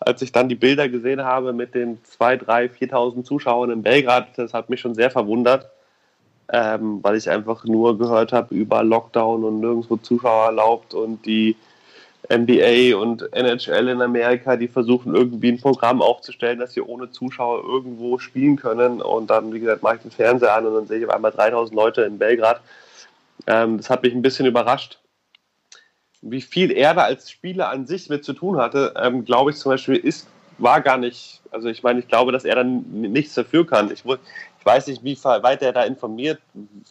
[0.00, 4.28] Als ich dann die Bilder gesehen habe mit den 2.000, 3.000, 4.000 Zuschauern in Belgrad,
[4.36, 5.70] das hat mich schon sehr verwundert,
[6.52, 11.56] ähm, weil ich einfach nur gehört habe über Lockdown und nirgendwo Zuschauer erlaubt und die
[12.30, 17.64] NBA und NHL in Amerika, die versuchen irgendwie ein Programm aufzustellen, dass sie ohne Zuschauer
[17.64, 19.00] irgendwo spielen können.
[19.00, 21.30] Und dann, wie gesagt, mache ich den Fernseher an und dann sehe ich auf einmal
[21.30, 22.60] 3000 Leute in Belgrad.
[23.46, 24.98] Ähm, das hat mich ein bisschen überrascht
[26.22, 29.56] wie viel er da als Spieler an sich mit zu tun hatte, ähm, glaube ich
[29.56, 30.26] zum Beispiel, ist,
[30.58, 33.90] war gar nicht, also ich meine, ich glaube, dass er dann nichts dafür kann.
[33.90, 36.40] Ich, ich weiß nicht, wie weit er da informiert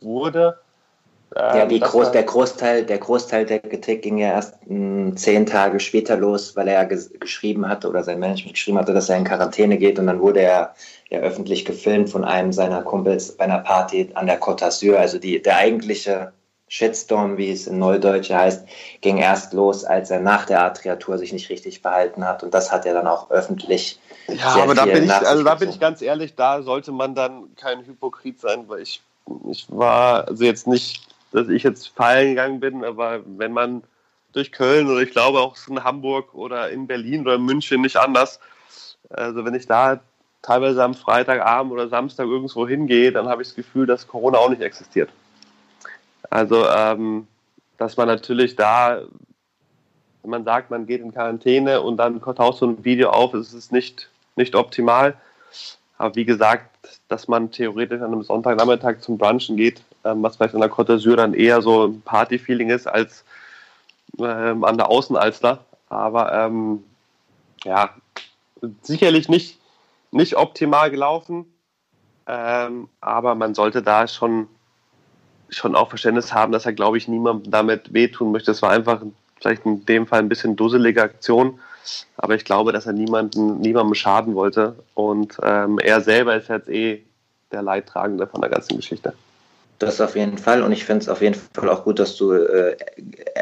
[0.02, 0.58] wurde.
[1.36, 5.18] Ähm, ja, die Groß, der, Großteil, der Großteil der Kritik ging ja erst mh, hm,
[5.18, 9.10] zehn Tage später los, weil er ges geschrieben hatte oder sein Management geschrieben hatte, dass
[9.10, 10.74] er in Quarantäne geht und dann wurde er
[11.10, 14.96] ja öffentlich gefilmt von einem seiner Kumpels bei einer Party an der Côte d'Azur.
[14.96, 16.32] Also die, der eigentliche
[16.70, 18.68] Shitstorm, wie es in Neudeutsch heißt,
[19.02, 22.44] ging erst los, als er nach der Adria-Tour sich nicht richtig verhalten hat.
[22.44, 24.00] Und das hat er dann auch öffentlich.
[24.28, 27.56] Ja, aber da bin, ich, also da bin ich ganz ehrlich, da sollte man dann
[27.56, 29.02] kein Hypokrit sein, weil ich,
[29.50, 33.84] ich war, also jetzt nicht, dass ich jetzt feiern gegangen bin, aber wenn man
[34.34, 37.96] durch Köln oder ich glaube auch in Hamburg oder in Berlin oder in München nicht
[37.96, 38.42] anders,
[39.10, 40.02] also wenn ich da
[40.42, 44.50] teilweise am Freitagabend oder Samstag irgendwo hingehe, dann habe ich das Gefühl, dass Corona auch
[44.50, 45.10] nicht existiert.
[46.30, 47.28] Also, ähm,
[47.78, 49.02] dass man natürlich da,
[50.24, 53.54] wenn man sagt, man geht in Quarantäne und dann taucht so ein Video auf, ist
[53.54, 55.16] es nicht, nicht optimal.
[55.98, 60.54] Aber wie gesagt, dass man theoretisch an einem Sonntagnachmittag zum Brunchen geht, ähm, was vielleicht
[60.56, 63.24] an der Côte d'Azur dann eher so ein Party-Feeling ist als
[64.20, 65.66] ähm, an der Außenalster.
[65.90, 66.84] Aber ähm,
[67.64, 67.90] ja,
[68.82, 69.60] sicherlich nicht,
[70.12, 71.46] nicht optimal gelaufen.
[72.28, 74.48] Ähm, aber man sollte da schon
[75.50, 78.52] schon auch Verständnis haben, dass er, glaube ich, niemandem damit wehtun möchte.
[78.52, 79.02] Es war einfach
[79.40, 81.60] vielleicht in dem Fall ein bisschen dusselige Aktion,
[82.18, 84.76] aber ich glaube, dass er niemanden, niemandem schaden wollte.
[84.94, 87.04] Und ähm, er selber ist jetzt eh
[87.52, 89.14] der Leidtragende von der ganzen Geschichte.
[89.80, 90.64] Das auf jeden Fall.
[90.64, 92.76] Und ich finde es auf jeden Fall auch gut, dass du äh,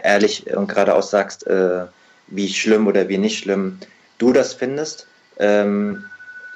[0.04, 1.86] ehrlich und geradeaus sagst, äh,
[2.28, 3.80] wie schlimm oder wie nicht schlimm
[4.18, 5.08] du das findest.
[5.38, 6.04] Ähm,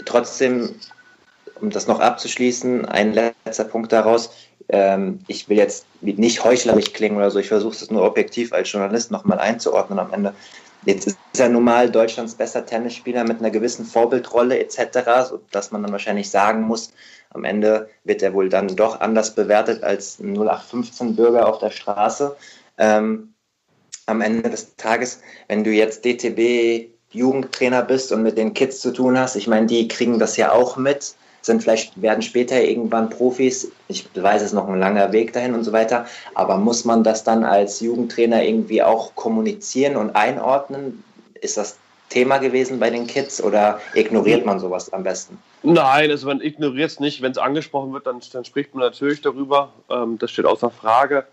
[0.05, 0.75] trotzdem,
[1.61, 4.31] um das noch abzuschließen, ein letzter Punkt daraus
[4.69, 8.71] ähm, ich will jetzt nicht heuchlerisch klingen oder so, ich versuche es nur objektiv als
[8.71, 10.33] Journalist nochmal einzuordnen am Ende.
[10.85, 15.83] Jetzt ist er nun mal Deutschlands bester Tennisspieler mit einer gewissen Vorbildrolle etc., sodass man
[15.83, 16.93] dann wahrscheinlich sagen muss,
[17.31, 22.35] am Ende wird er wohl dann doch anders bewertet als ein 0815-Bürger auf der Straße.
[22.77, 23.33] Ähm,
[24.05, 28.91] am Ende des Tages, wenn du jetzt DTB Jugendtrainer bist und mit den Kids zu
[28.91, 33.09] tun hast, ich meine, die kriegen das ja auch mit sind vielleicht, werden später irgendwann
[33.09, 33.71] Profis.
[33.87, 36.05] Ich weiß, es ist noch ein langer Weg dahin und so weiter.
[36.35, 41.03] Aber muss man das dann als Jugendtrainer irgendwie auch kommunizieren und einordnen?
[41.41, 41.77] Ist das
[42.09, 45.37] Thema gewesen bei den Kids oder ignoriert man sowas am besten?
[45.63, 47.21] Nein, also man ignoriert es nicht.
[47.21, 49.73] Wenn es angesprochen wird, dann, dann, spricht man natürlich darüber.
[49.89, 51.25] Ähm, das steht außer Frage.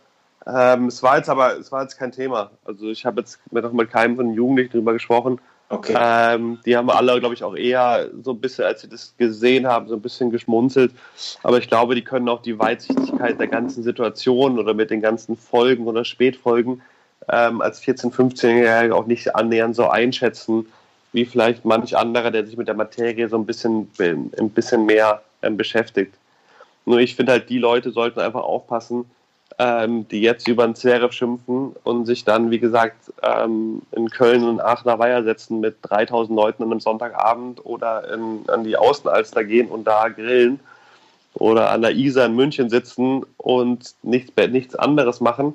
[0.47, 2.51] Ähm, es war jetzt aber es war jetzt kein Thema.
[2.65, 5.41] Also ich habe jetzt noch mit keinem von den Jugendlichen darüber gesprochen.
[5.69, 5.97] Okay.
[5.99, 9.67] Ähm, die haben alle, glaube ich, auch eher so ein bisschen, als sie das gesehen
[9.67, 10.93] haben, so ein bisschen geschmunzelt.
[11.43, 15.37] Aber ich glaube, die können auch die Weitsichtigkeit der ganzen Situation oder mit den ganzen
[15.37, 16.83] Folgen oder Spätfolgen
[17.29, 20.67] ähm, als 14-, 15-Jährige auch nicht annähernd so einschätzen,
[21.13, 25.23] wie vielleicht manch anderer, der sich mit der Materie so ein bisschen, ein bisschen mehr
[25.43, 26.15] ähm, beschäftigt.
[26.85, 29.07] Nur ich finde halt, die Leute sollten einfach aufpassen,
[29.59, 34.45] ähm, die jetzt über den Zverev schimpfen und sich dann, wie gesagt, ähm, in Köln
[34.45, 39.45] und Aachener Weiher setzen mit 3000 Leuten an einem Sonntagabend oder in, an die Außenalster
[39.45, 40.61] gehen und da grillen
[41.35, 45.55] oder an der Isar in München sitzen und nichts, nichts anderes machen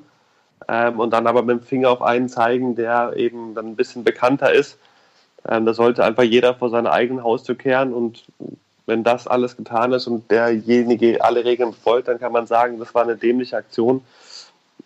[0.67, 4.03] ähm, und dann aber mit dem Finger auf einen zeigen, der eben dann ein bisschen
[4.03, 4.77] bekannter ist,
[5.49, 8.25] Ähm, da sollte einfach jeder vor seiner eigenen Haustür kehren und
[8.91, 12.93] wenn das alles getan ist und derjenige alle Regeln befolgt, dann kann man sagen, das
[12.93, 14.03] war eine dämliche Aktion.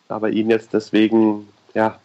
[0.07, 1.97] Aber ihn jetzt deswegen, ja,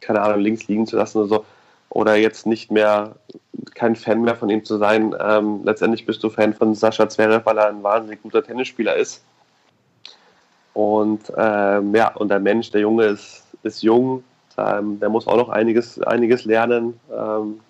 [0.00, 1.44] keine Ahnung, links liegen zu lassen oder so,
[1.88, 3.16] oder jetzt nicht mehr
[3.74, 5.14] kein Fan mehr von ihm zu sein.
[5.18, 9.22] Ähm, letztendlich bist du Fan von Sascha Zverev, weil er ein wahnsinnig guter Tennisspieler ist.
[10.74, 14.24] Und ähm, ja, und der Mensch, der Junge ist, ist jung,
[14.58, 17.00] ähm, der muss auch noch einiges, einiges lernen.
[17.10, 17.60] Ähm,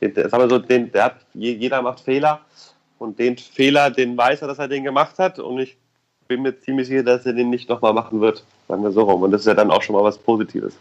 [0.00, 2.40] den, sagen wir so, den, der hat, jeder macht Fehler
[2.98, 5.76] und den Fehler, den weiß er, dass er den gemacht hat und ich
[6.28, 9.22] bin mir ziemlich sicher, dass er den nicht nochmal machen wird, sagen wir so rum.
[9.22, 10.74] Und das ist ja dann auch schon mal was Positives.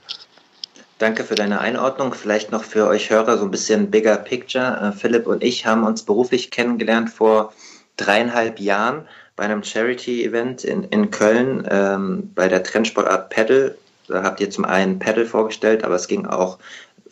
[0.99, 2.13] Danke für deine Einordnung.
[2.13, 4.80] Vielleicht noch für euch Hörer so ein bisschen bigger picture.
[4.82, 7.53] Äh, Philipp und ich haben uns beruflich kennengelernt vor
[7.97, 13.77] dreieinhalb Jahren bei einem Charity-Event in, in Köln ähm, bei der Trendsportart Paddle.
[14.08, 16.58] Da habt ihr zum einen Paddle vorgestellt, aber es ging auch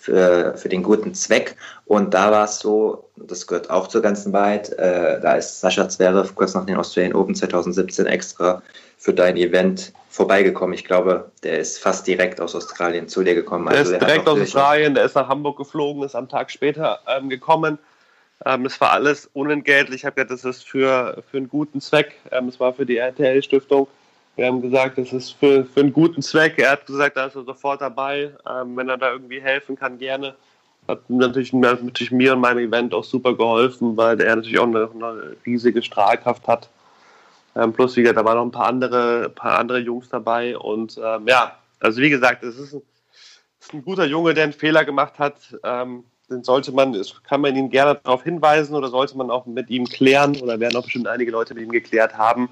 [0.05, 1.55] für, für den guten Zweck.
[1.85, 5.89] Und da war es so, das gehört auch zur ganzen Wahrheit, äh, da ist Sascha
[5.89, 8.61] Zverev kurz nach den Australian Open 2017 extra
[8.97, 10.75] für dein Event vorbeigekommen.
[10.75, 13.67] Ich glaube, der ist fast direkt aus Australien zu dir gekommen.
[13.67, 16.99] Also der ist direkt aus Australien, der ist nach Hamburg geflogen, ist am Tag später
[17.07, 17.79] ähm, gekommen.
[18.45, 20.01] Ähm, es war alles unentgeltlich.
[20.01, 22.13] Ich habe gesagt, das ist für, für einen guten Zweck.
[22.31, 23.87] Ähm, es war für die RTL-Stiftung.
[24.36, 26.60] Wir haben gesagt, das ist für, für einen guten Zweck.
[26.60, 28.32] Er hat gesagt, da ist er sofort dabei.
[28.50, 30.36] Ähm, wenn er da irgendwie helfen kann, gerne.
[30.88, 34.89] Hat natürlich, natürlich mir und meinem Event auch super geholfen, weil er natürlich auch eine,
[34.93, 36.69] eine riesige Strahlkraft hat.
[37.56, 40.58] Ähm, plus, wie gesagt, da waren noch ein paar andere, paar andere Jungs dabei.
[40.58, 42.82] Und ähm, ja, also wie gesagt, es ist ein,
[43.62, 45.58] ist ein, guter Junge, der einen Fehler gemacht hat.
[45.63, 49.69] Ähm, den sollte man, kann man ihn gerne darauf hinweisen oder sollte man auch mit
[49.69, 52.50] ihm klären oder werden auch bestimmt einige Leute mit ihm geklärt haben.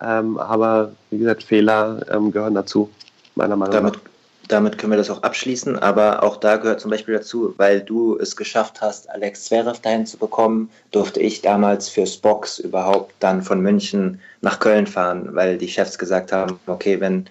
[0.00, 2.90] Ähm, aber wie gesagt, Fehler ähm, gehören dazu,
[3.34, 4.00] meiner Meinung damit, nach.
[4.48, 8.18] Damit können wir das auch abschließen, aber auch da gehört zum Beispiel dazu, weil du
[8.18, 13.42] es geschafft hast, Alex Zverev dahin zu bekommen, durfte ich damals fürs Box überhaupt dann
[13.42, 17.26] von München nach Köln fahren, weil die Chefs gesagt haben, okay, wenn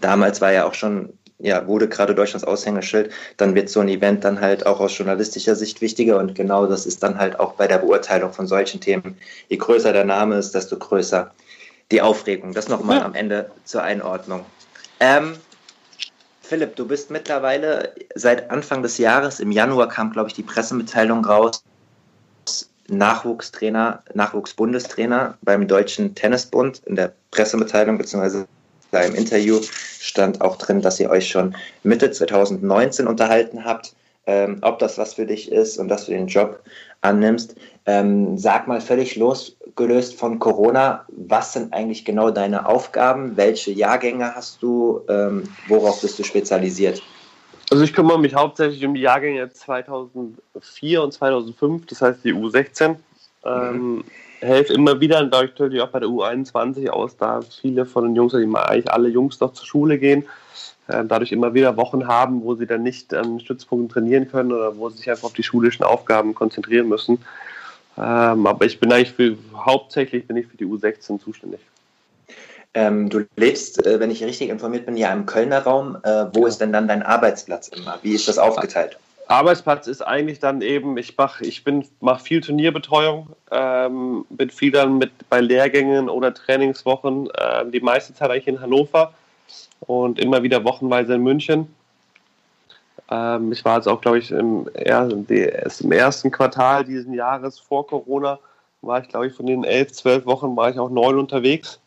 [0.00, 4.24] damals war ja auch schon ja, wurde gerade Deutschlands Aushängeschild, dann wird so ein Event
[4.24, 7.66] dann halt auch aus journalistischer Sicht wichtiger und genau das ist dann halt auch bei
[7.66, 9.18] der Beurteilung von solchen Themen.
[9.48, 11.30] Je größer der Name ist, desto größer
[11.90, 12.52] die Aufregung.
[12.52, 13.04] Das nochmal ja.
[13.04, 14.44] am Ende zur Einordnung.
[15.00, 15.36] Ähm,
[16.42, 21.24] Philipp, du bist mittlerweile seit Anfang des Jahres, im Januar kam, glaube ich, die Pressemitteilung
[21.24, 21.64] raus,
[22.88, 26.82] Nachwuchstrainer, Nachwuchsbundestrainer beim Deutschen Tennisbund.
[26.86, 28.44] In der Pressemitteilung bzw.
[28.92, 29.60] im Interview
[30.00, 33.94] stand auch drin, dass ihr euch schon Mitte 2019 unterhalten habt,
[34.26, 36.60] ähm, ob das was für dich ist und dass du den Job
[37.00, 37.56] annimmst.
[37.86, 43.36] Ähm, sag mal völlig losgelöst von Corona, was sind eigentlich genau deine Aufgaben?
[43.36, 45.02] Welche Jahrgänge hast du?
[45.08, 47.02] Ähm, worauf bist du spezialisiert?
[47.70, 52.88] Also ich kümmere mich hauptsächlich um die Jahrgänge 2004 und 2005, das heißt die U16.
[52.88, 52.96] Mhm.
[53.44, 54.04] Ähm,
[54.40, 58.14] helfe immer wieder, und dadurch natürlich auch bei der U21 aus, da viele von den
[58.14, 60.24] Jungs, die eigentlich alle Jungs noch zur Schule gehen,
[60.86, 64.88] dadurch immer wieder Wochen haben, wo sie dann nicht an Stützpunkten trainieren können oder wo
[64.88, 67.18] sie sich einfach auf die schulischen Aufgaben konzentrieren müssen.
[67.98, 71.60] Ähm, aber ich bin eigentlich für, hauptsächlich bin ich für die U16 zuständig.
[72.74, 75.96] Ähm, du lebst, äh, wenn ich richtig informiert bin, ja im Kölner Raum.
[76.02, 76.48] Äh, wo ja.
[76.48, 77.98] ist denn dann dein Arbeitsplatz immer?
[78.02, 78.98] Wie ist das aufgeteilt?
[79.28, 81.64] Arbeitsplatz ist eigentlich dann eben, ich mache ich
[82.00, 88.14] mach viel Turnierbetreuung, ähm, bin viel dann mit bei Lehrgängen oder Trainingswochen, äh, die meiste
[88.14, 89.14] Zeit eigentlich in Hannover
[89.80, 91.68] und immer wieder wochenweise in München.
[93.10, 98.38] Ähm, ich war jetzt auch, glaube ich, im, im, ersten Quartal dieses Jahres vor Corona,
[98.82, 101.80] war ich, glaube ich, von den elf, zwölf Wochen war ich auch neun unterwegs.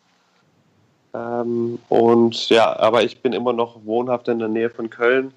[1.12, 5.32] Ähm, und ja, aber ich bin immer noch wohnhaft in der Nähe von Köln.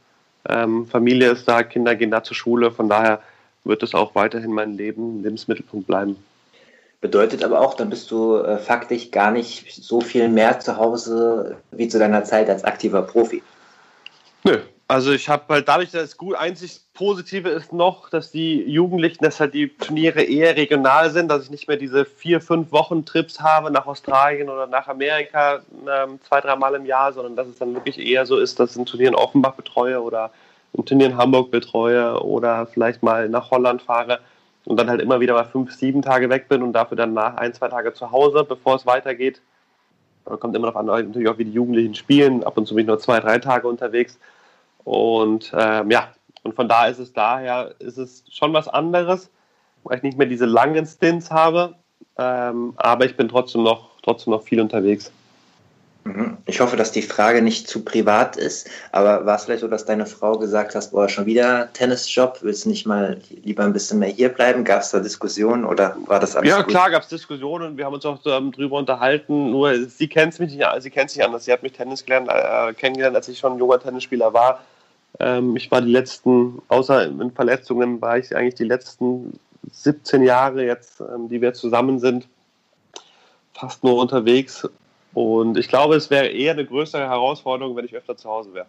[0.47, 3.21] Ähm, Familie ist da, Kinder gehen da zur Schule, von daher
[3.63, 6.17] wird es auch weiterhin mein Leben, Lebensmittelpunkt bleiben.
[7.03, 11.57] Bedeutet aber auch, dann bist du äh, faktisch gar nicht so viel mehr zu Hause
[11.71, 13.43] wie zu deiner Zeit als aktiver Profi.
[14.45, 18.63] Nö, also ich habe halt dadurch, dass es gut einzig Positive ist noch, dass die
[18.63, 22.71] Jugendlichen, dass halt die Turniere eher regional sind, dass ich nicht mehr diese vier, fünf
[22.71, 27.49] Wochen Trips habe nach Australien oder nach Amerika ähm, zwei, dreimal im Jahr, sondern dass
[27.49, 30.31] es dann wirklich eher so ist, dass ich ein Turnier in Offenbach betreue oder
[30.77, 34.19] ein Turnier in Hamburg betreue oder vielleicht mal nach Holland fahre
[34.65, 37.35] und dann halt immer wieder mal fünf, sieben Tage weg bin und dafür dann nach
[37.35, 39.41] ein, zwei Tage zu Hause, bevor es weitergeht.
[40.25, 42.43] Kommt immer noch an, natürlich auch wie die Jugendlichen spielen.
[42.43, 44.17] Ab und zu bin ich nur zwei, drei Tage unterwegs.
[44.85, 49.29] Und ähm, ja, und von da ist es daher, ist es schon was anderes,
[49.83, 51.75] weil ich nicht mehr diese langen Stints habe.
[52.17, 55.11] Ähm, aber ich bin trotzdem noch, trotzdem noch viel unterwegs.
[56.05, 56.37] Mhm.
[56.45, 59.85] Ich hoffe, dass die Frage nicht zu privat ist, aber war es vielleicht so, dass
[59.85, 63.99] deine Frau gesagt hast, boah, schon wieder Tennisjob, willst du nicht mal lieber ein bisschen
[63.99, 64.65] mehr hier bleiben?
[64.65, 66.67] Gab es da Diskussionen oder war das alles Ja, gut?
[66.67, 70.37] klar gab es Diskussionen und wir haben uns auch ähm, drüber unterhalten, nur sie kennt
[70.39, 71.45] mich nicht, sie kennt sich anders.
[71.45, 74.59] Sie hat mich Tennis gelernt, äh, kennengelernt, als ich schon ein junger Tennisspieler war.
[75.21, 79.39] Ähm, ich war die letzten, außer in Verletzungen, war ich eigentlich die letzten
[79.71, 82.27] 17 Jahre jetzt, ähm, die wir zusammen sind,
[83.53, 84.67] fast nur unterwegs
[85.13, 88.65] und ich glaube, es wäre eher eine größere Herausforderung, wenn ich öfter zu Hause wäre.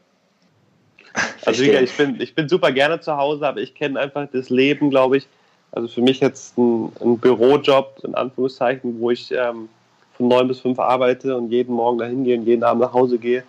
[1.45, 4.91] Also ich bin, ich bin super gerne zu Hause, aber ich kenne einfach das Leben,
[4.91, 5.29] glaube ich.
[5.73, 9.69] Also für mich jetzt ein, ein Bürojob, in Anführungszeichen, wo ich ähm,
[10.17, 13.19] von neun bis fünf arbeite und jeden Morgen dahin gehe und jeden Abend nach Hause
[13.19, 13.45] gehe,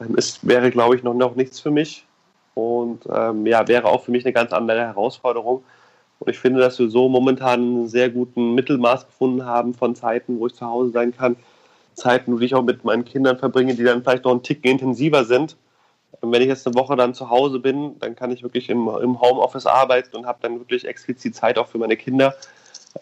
[0.00, 2.04] ähm, ist, wäre, glaube ich, noch, noch nichts für mich.
[2.54, 5.62] Und ähm, ja, wäre auch für mich eine ganz andere Herausforderung.
[6.18, 10.38] Und ich finde, dass wir so momentan einen sehr guten Mittelmaß gefunden haben von Zeiten,
[10.38, 11.36] wo ich zu Hause sein kann,
[11.94, 15.24] Zeiten, die ich auch mit meinen Kindern verbringe, die dann vielleicht noch einen Ticken intensiver
[15.24, 15.56] sind.
[16.20, 18.88] Und wenn ich jetzt eine Woche dann zu Hause bin, dann kann ich wirklich im,
[18.88, 22.34] im Homeoffice arbeiten und habe dann wirklich explizit Zeit auch für meine Kinder,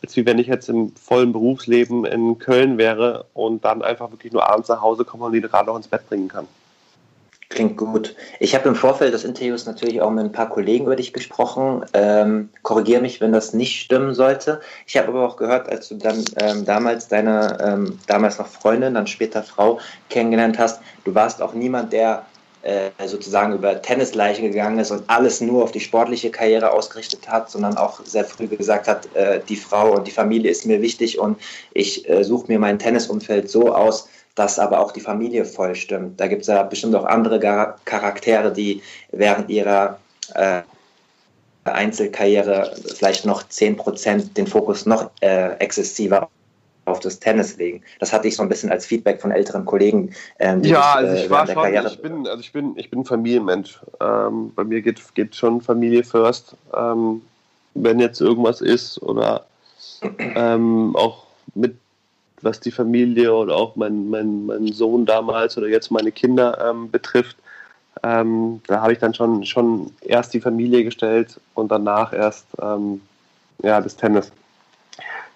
[0.03, 4.33] als wie wenn ich jetzt im vollen Berufsleben in Köln wäre und dann einfach wirklich
[4.33, 6.47] nur abends nach Hause komme und die gerade noch ins Bett bringen kann.
[7.51, 8.15] Klingt gut.
[8.41, 11.83] Ich habe im Vorfeld des Interviews natürlich auch mit ein paar Kollegen über dich gesprochen.
[11.95, 14.61] Ähm, Korrigiere mich, wenn das nicht stimmen sollte.
[14.87, 18.93] Ich habe aber auch gehört, als du dann ähm, damals deine, ähm, damals noch Freundin,
[18.93, 19.81] dann später Frau
[20.11, 22.27] kennengelernt hast, du warst auch niemand, der
[22.63, 27.51] äh, sozusagen über Tennisleichen gegangen ist und alles nur auf die sportliche Karriere ausgerichtet hat,
[27.51, 31.19] sondern auch sehr früh gesagt hat, äh, die Frau und die Familie ist mir wichtig
[31.19, 31.41] und
[31.73, 34.09] ich äh, suche mir mein Tennisumfeld so aus,
[34.39, 36.21] dass aber auch die Familie voll stimmt.
[36.21, 37.41] Da gibt es ja bestimmt auch andere
[37.85, 39.99] Charaktere, die während ihrer
[40.35, 40.63] äh,
[41.65, 46.29] Einzelkarriere vielleicht noch 10% den Fokus noch äh, exzessiver
[46.85, 47.83] auf das Tennis legen.
[48.01, 50.15] Das hatte ich so ein bisschen als Feedback von älteren Kollegen.
[50.39, 53.05] Ähm, ja, also ich äh, war schon, Karriere ich bin, also ich bin, ich bin
[53.05, 53.81] Familienmensch.
[54.01, 56.57] Ähm, bei mir geht, geht schon Familie first.
[56.75, 57.23] Ähm,
[57.75, 59.47] wenn jetzt irgendwas ist oder
[60.19, 61.77] ähm, auch mit
[62.43, 66.91] was die Familie oder auch mein, mein, mein Sohn damals oder jetzt meine Kinder ähm,
[66.91, 67.37] betrifft,
[68.03, 73.01] ähm, da habe ich dann schon, schon erst die Familie gestellt und danach erst ähm,
[73.63, 74.31] ja, das Tennis.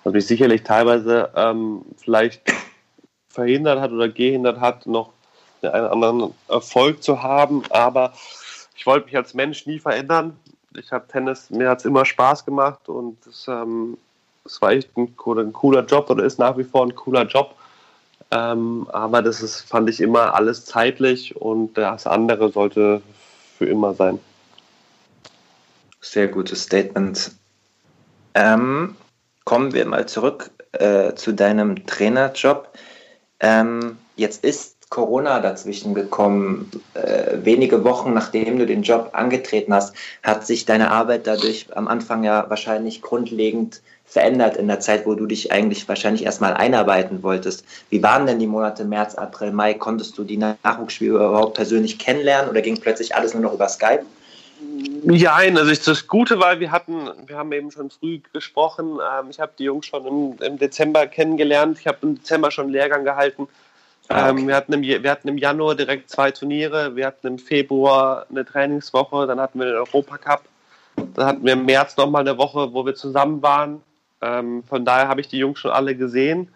[0.05, 2.43] Was mich sicherlich teilweise ähm, vielleicht
[3.29, 5.11] verhindert hat oder gehindert hat, noch
[5.63, 8.13] einen anderen Erfolg zu haben, aber
[8.77, 10.37] ich wollte mich als Mensch nie verändern.
[10.77, 13.97] Ich habe Tennis, mir hat es immer Spaß gemacht und es ähm,
[14.45, 17.55] es war echt ein, ein, cooler Job oder ist nach wie vor ein cooler Job.
[18.31, 23.03] Ähm, aber das ist, fand ich immer alles zeitlich und das andere sollte
[23.59, 24.19] für immer sein.
[26.01, 27.33] Sehr gutes Statement.
[28.35, 28.97] Ähm,
[29.45, 32.69] kommen wir mal zurück äh, zu deinem Trainerjob.
[33.41, 36.71] Ähm, jetzt ist Corona dazwischen gekommen.
[36.95, 41.89] Äh, wenige Wochen nachdem du den Job angetreten hast, hat sich deine Arbeit dadurch am
[41.89, 47.23] Anfang ja wahrscheinlich grundlegend verändert in der Zeit, wo du dich eigentlich wahrscheinlich erstmal einarbeiten
[47.23, 47.65] wolltest.
[47.89, 49.75] Wie waren denn die Monate März, April, Mai?
[49.75, 54.05] Konntest du die Nachwuchsspieler überhaupt persönlich kennenlernen oder ging plötzlich alles nur noch über Skype?
[55.05, 58.99] Ja, also ich, das Gute war, wir hatten, wir haben eben schon früh gesprochen.
[59.01, 61.79] Ähm, ich habe die Jungs schon im, im Dezember kennengelernt.
[61.81, 63.49] Ich habe im Dezember schon einen Lehrgang gehalten.
[64.09, 64.47] Ah, ähm, okay.
[64.49, 68.45] wir, hatten im, wir hatten im Januar direkt zwei Turniere, wir hatten im Februar eine
[68.45, 70.43] Trainingswoche, dann hatten wir den Europacup,
[71.15, 73.81] dann hatten wir im März nochmal eine Woche, wo wir zusammen waren.
[74.23, 76.49] Ähm, von daher habe ich die Jungs schon alle gesehen.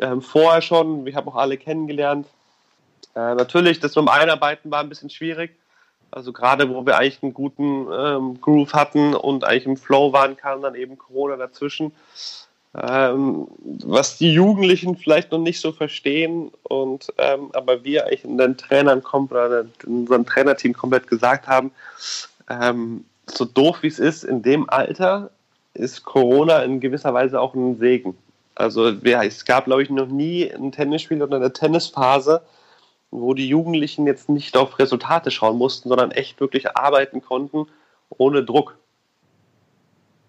[0.00, 2.26] Ähm, vorher schon, ich habe auch alle kennengelernt.
[3.14, 5.54] Äh, natürlich, das dem Einarbeiten war ein bisschen schwierig.
[6.10, 10.36] Also gerade wo wir eigentlich einen guten ähm, Groove hatten und eigentlich im Flow waren,
[10.36, 11.92] kam dann eben Corona dazwischen
[12.74, 13.48] ähm,
[13.84, 18.56] was die Jugendlichen vielleicht noch nicht so verstehen und ähm, aber wir eigentlich in den
[18.56, 21.70] Trainern oder unserem Trainerteam komplett gesagt haben,
[22.48, 25.30] ähm, so doof wie es ist, in dem Alter
[25.74, 28.16] ist Corona in gewisser Weise auch ein Segen.
[28.54, 32.42] Also es gab, glaube ich, noch nie ein Tennisspiel oder eine Tennisphase,
[33.10, 37.66] wo die Jugendlichen jetzt nicht auf Resultate schauen mussten, sondern echt wirklich arbeiten konnten
[38.10, 38.76] ohne Druck.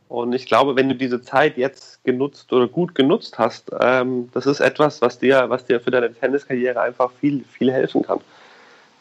[0.08, 4.46] Und ich glaube, wenn du diese Zeit jetzt genutzt oder gut genutzt hast, ähm, das
[4.46, 8.20] ist etwas, was dir, was dir für deine Tenniskarriere einfach viel, viel helfen kann.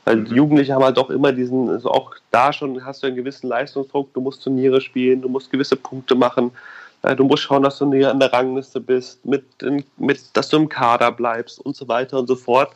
[0.05, 0.27] Weil mhm.
[0.27, 4.13] Jugendliche haben halt doch immer diesen, also auch da schon hast du einen gewissen Leistungsdruck,
[4.15, 6.51] du musst Turniere spielen, du musst gewisse Punkte machen,
[7.03, 9.45] äh, du musst schauen, dass du näher an der Rangliste bist, mit,
[9.97, 12.73] mit, dass du im Kader bleibst und so weiter und so fort.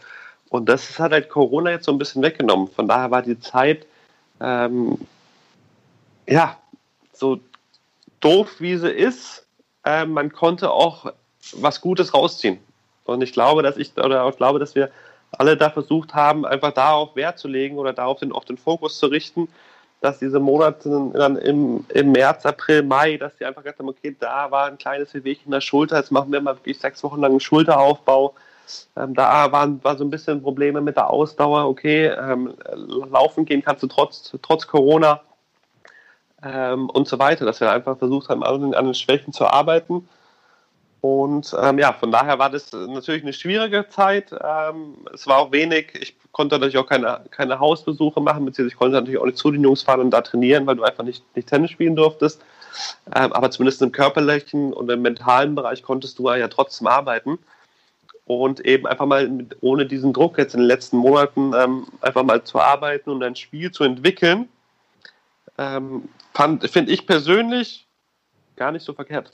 [0.51, 2.69] Und das hat halt Corona jetzt so ein bisschen weggenommen.
[2.69, 3.87] Von daher war die Zeit,
[4.41, 4.97] ähm,
[6.29, 6.57] ja,
[7.13, 7.41] so
[8.21, 9.47] doof wie sie ist,
[9.85, 11.13] äh, man konnte auch
[11.55, 12.59] was Gutes rausziehen.
[13.05, 14.91] Und ich glaube, dass ich oder auch glaube, dass wir
[15.33, 18.99] alle da versucht haben, einfach darauf Wert zu legen oder darauf den, auf den Fokus
[18.99, 19.49] zu richten,
[20.01, 24.15] dass diese Monate dann im, im März, April, Mai, dass die einfach gesagt haben, okay,
[24.19, 27.21] da war ein kleines Wehwehchen in der Schulter, jetzt machen wir mal wirklich sechs Wochen
[27.21, 28.35] lang einen Schulteraufbau.
[28.97, 33.63] Ähm, da waren, war so ein bisschen Probleme mit der Ausdauer, okay, ähm, laufen gehen
[33.63, 35.21] kannst du trotz, trotz Corona
[36.43, 40.09] ähm, und so weiter, dass wir einfach versucht haben, an den Schwächen zu arbeiten.
[41.01, 44.33] Und ähm, ja, von daher war das natürlich eine schwierige Zeit.
[44.33, 45.93] Ähm, es war auch wenig.
[46.01, 49.51] Ich konnte natürlich auch keine, keine Hausbesuche machen, beziehungsweise ich konnte natürlich auch nicht zu
[49.51, 52.43] den Jungs fahren und da trainieren, weil du einfach nicht, nicht Tennis spielen durftest.
[53.15, 57.39] Ähm, aber zumindest im körperlichen und im mentalen Bereich konntest du ja trotzdem arbeiten.
[58.27, 62.25] Und eben einfach mal mit, ohne diesen Druck jetzt in den letzten Monaten ähm, einfach
[62.25, 64.49] mal zu arbeiten und ein Spiel zu entwickeln,
[65.59, 67.87] ähm, finde ich persönlich
[68.57, 69.33] gar nicht so verkehrt.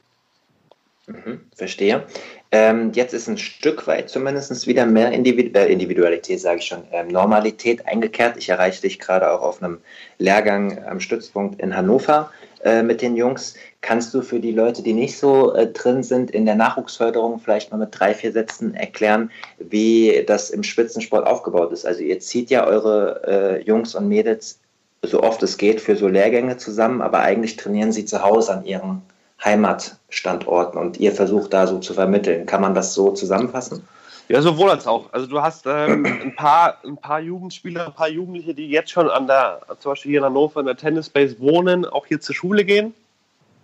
[1.08, 2.04] Mhm, verstehe.
[2.52, 6.84] Ähm, jetzt ist ein Stück weit zumindest wieder mehr Individu äh, Individualität, sage ich schon,
[6.92, 8.36] ähm, Normalität eingekehrt.
[8.36, 9.80] Ich erreiche dich gerade auch auf einem
[10.18, 12.30] Lehrgang am Stützpunkt in Hannover
[12.62, 13.54] äh, mit den Jungs.
[13.80, 17.72] Kannst du für die Leute, die nicht so äh, drin sind in der Nachwuchsförderung, vielleicht
[17.72, 21.84] mal mit drei, vier Sätzen erklären, wie das im Spitzensport aufgebaut ist?
[21.84, 24.60] Also ihr zieht ja eure äh, Jungs und Mädels
[25.04, 28.64] so oft es geht für so Lehrgänge zusammen, aber eigentlich trainieren sie zu Hause an
[28.64, 29.02] ihren
[29.44, 32.46] Heimatstandorten und ihr versucht da so zu vermitteln.
[32.46, 33.82] Kann man das so zusammenfassen?
[34.28, 35.12] Ja, sowohl als auch.
[35.12, 39.10] Also du hast ähm, ein, paar, ein paar Jugendspieler, ein paar Jugendliche, die jetzt schon
[39.10, 42.34] an der, zum Beispiel hier in Hannover in der Tennis Base wohnen, auch hier zur
[42.34, 42.94] Schule gehen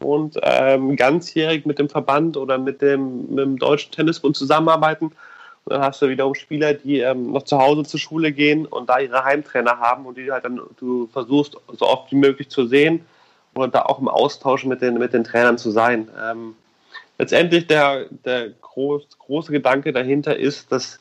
[0.00, 5.06] und ähm, ganzjährig mit dem Verband oder mit dem, mit dem Deutschen Tennisbund zusammenarbeiten.
[5.06, 8.88] Und dann hast du wiederum Spieler, die ähm, noch zu Hause zur Schule gehen und
[8.88, 12.66] da ihre Heimtrainer haben und die halt dann du versuchst so oft wie möglich zu
[12.66, 13.04] sehen
[13.62, 16.08] und da auch im Austausch mit den, mit den Trainern zu sein.
[16.20, 16.54] Ähm,
[17.18, 20.98] letztendlich der, der groß, große Gedanke dahinter ist, dass,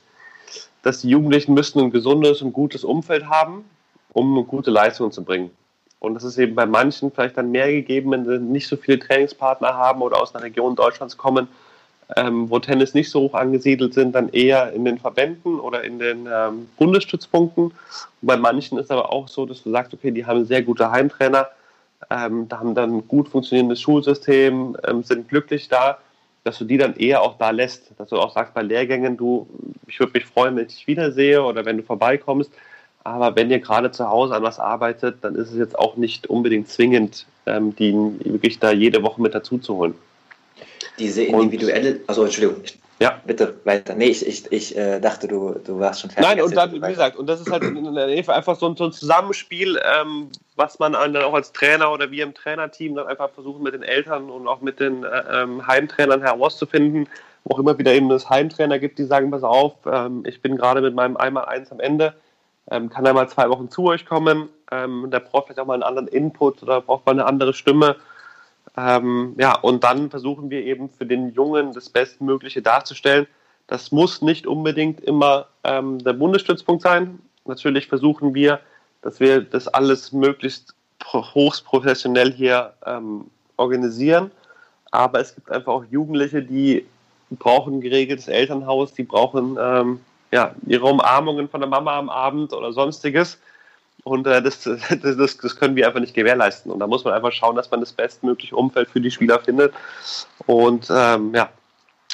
[0.82, 3.66] dass die Jugendlichen müssen ein gesundes und gutes Umfeld haben,
[4.14, 5.52] um gute Leistungen zu bringen.
[6.00, 9.00] Und das ist eben bei manchen vielleicht dann mehr gegeben, wenn sie nicht so viele
[9.00, 11.48] Trainingspartner haben oder aus einer Region Deutschlands kommen,
[12.16, 16.00] ähm, wo Tennis nicht so hoch angesiedelt sind, dann eher in den Verbänden oder in
[16.00, 17.66] den ähm, Bundesstützpunkten.
[17.66, 17.74] Und
[18.22, 21.48] bei manchen ist aber auch so, dass du sagst, okay, die haben sehr gute Heimtrainer,
[22.10, 25.98] ähm, da haben dann ein gut funktionierendes Schulsystem, ähm, sind glücklich da,
[26.44, 29.48] dass du die dann eher auch da lässt, dass du auch sagst bei Lehrgängen, du,
[29.88, 32.52] ich würde mich freuen, wenn ich dich wiedersehe oder wenn du vorbeikommst,
[33.04, 36.28] aber wenn ihr gerade zu Hause an was arbeitet, dann ist es jetzt auch nicht
[36.28, 37.94] unbedingt zwingend, ähm, die
[38.26, 39.96] wirklich da jede Woche mit dazu zu holen.
[41.00, 42.64] Diese individuelle, also Entschuldigung,
[43.00, 43.22] ja.
[43.26, 43.96] Bitte weiter.
[43.96, 46.30] Nee, ich, ich, ich äh, dachte, du, du warst schon fertig.
[46.30, 47.64] Nein, und dann, wie gesagt, und das ist halt
[48.30, 52.24] einfach so ein, so ein Zusammenspiel, ähm, was man dann auch als Trainer oder wir
[52.24, 56.22] im Trainerteam dann einfach versuchen mit den Eltern und auch mit den äh, ähm, Heimtrainern
[56.22, 57.08] herauszufinden,
[57.44, 60.58] wo auch immer wieder eben es Heimtrainer gibt, die sagen, pass auf, ähm, ich bin
[60.58, 62.16] gerade mit meinem einmal eins am Ende,
[62.72, 65.76] ähm, kann er mal zwei Wochen zu euch kommen, ähm, der braucht vielleicht auch mal
[65.76, 67.96] einen anderen Input oder braucht mal eine andere Stimme
[68.76, 73.28] ähm, ja, und dann versuchen wir eben für den Jungen das Bestmögliche darzustellen.
[73.68, 77.20] Das muss nicht unbedingt immer ähm, der Bundesstützpunkt sein.
[77.46, 78.60] Natürlich versuchen wir,
[79.02, 80.74] dass wir das alles möglichst
[81.06, 83.26] hochprofessionell hier ähm,
[83.58, 84.32] organisieren.
[84.92, 86.86] Aber es gibt einfach auch Jugendliche, die
[87.32, 90.00] brauchen ein geregeltes Elternhaus, die brauchen ähm,
[90.32, 93.38] ja, ihre Umarmungen von der Mama am Abend oder sonstiges.
[94.08, 96.72] Und äh, das, das, das, können wir einfach nicht gewährleisten.
[96.72, 99.74] Und da muss man einfach schauen, dass man das bestmögliche Umfeld für die Spieler findet.
[100.46, 101.50] Und ähm, ja,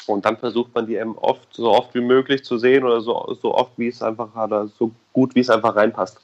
[0.08, 3.38] und dann versucht man die eben oft, so oft wie möglich zu sehen oder so,
[3.42, 6.18] so oft wie es einfach oder so gut wie es einfach reinpasst.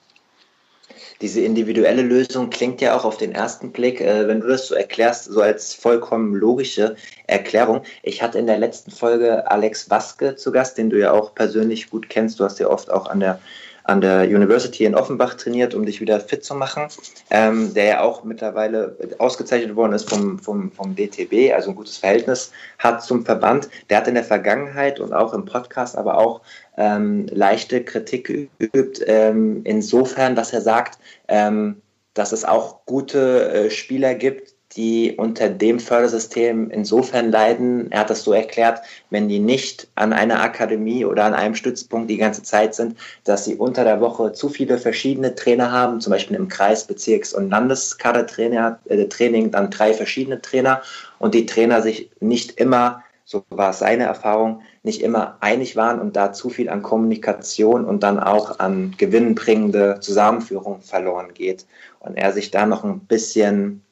[1.22, 4.76] Diese individuelle Lösung klingt ja auch auf den ersten Blick, äh, wenn du das so
[4.76, 6.95] erklärst, so als vollkommen logische
[7.28, 7.84] Erklärung.
[8.03, 11.89] Ich hatte in der letzten Folge Alex Waske zu Gast, den du ja auch persönlich
[11.89, 12.39] gut kennst.
[12.39, 13.39] Du hast ja oft auch an der
[13.84, 16.88] an der University in Offenbach trainiert, um dich wieder fit zu machen,
[17.30, 21.97] ähm, der ja auch mittlerweile ausgezeichnet worden ist vom, vom, vom DTB, also ein gutes
[21.97, 23.69] Verhältnis hat zum Verband.
[23.89, 26.41] Der hat in der Vergangenheit und auch im Podcast aber auch
[26.77, 28.25] ähm, leichte Kritik
[28.59, 31.82] geübt, ähm, insofern, dass er sagt, ähm,
[32.13, 38.11] dass es auch gute äh, Spieler gibt, die unter dem Fördersystem insofern leiden, er hat
[38.11, 42.43] das so erklärt, wenn die nicht an einer Akademie oder an einem Stützpunkt die ganze
[42.43, 46.49] Zeit sind, dass sie unter der Woche zu viele verschiedene Trainer haben, zum Beispiel im
[46.49, 50.84] Kreis, Bezirks- und Landeskadertraining, äh, dann drei verschiedene Trainer
[51.17, 55.99] und die Trainer sich nicht immer, so war es seine Erfahrung, nicht immer einig waren
[55.99, 61.65] und da zu viel an Kommunikation und dann auch an gewinnbringende Zusammenführung verloren geht.
[61.99, 63.84] Und er sich da noch ein bisschen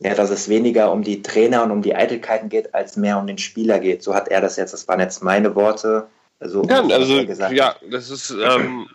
[0.00, 3.26] ja, dass es weniger um die Trainer und um die Eitelkeiten geht, als mehr um
[3.26, 4.02] den Spieler geht.
[4.02, 6.06] So hat er das jetzt, das waren jetzt meine Worte.
[6.40, 7.20] So ja, also
[7.52, 8.88] ja, das ist ähm,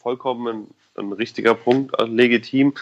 [0.00, 2.74] vollkommen ein, ein, richtiger Punkt, also legitim.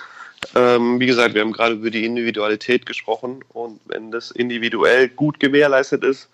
[0.55, 5.39] Ähm, wie gesagt, wir haben gerade über die Individualität gesprochen und wenn das individuell gut
[5.39, 6.29] gewährleistet ist,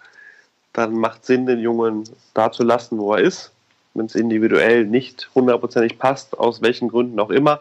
[0.73, 2.05] dann macht Sinn, den Jungen
[2.35, 3.53] da zu lassen, wo er ist.
[3.95, 7.61] Wenn es individuell nicht hundertprozentig passt, aus welchen Gründen auch immer,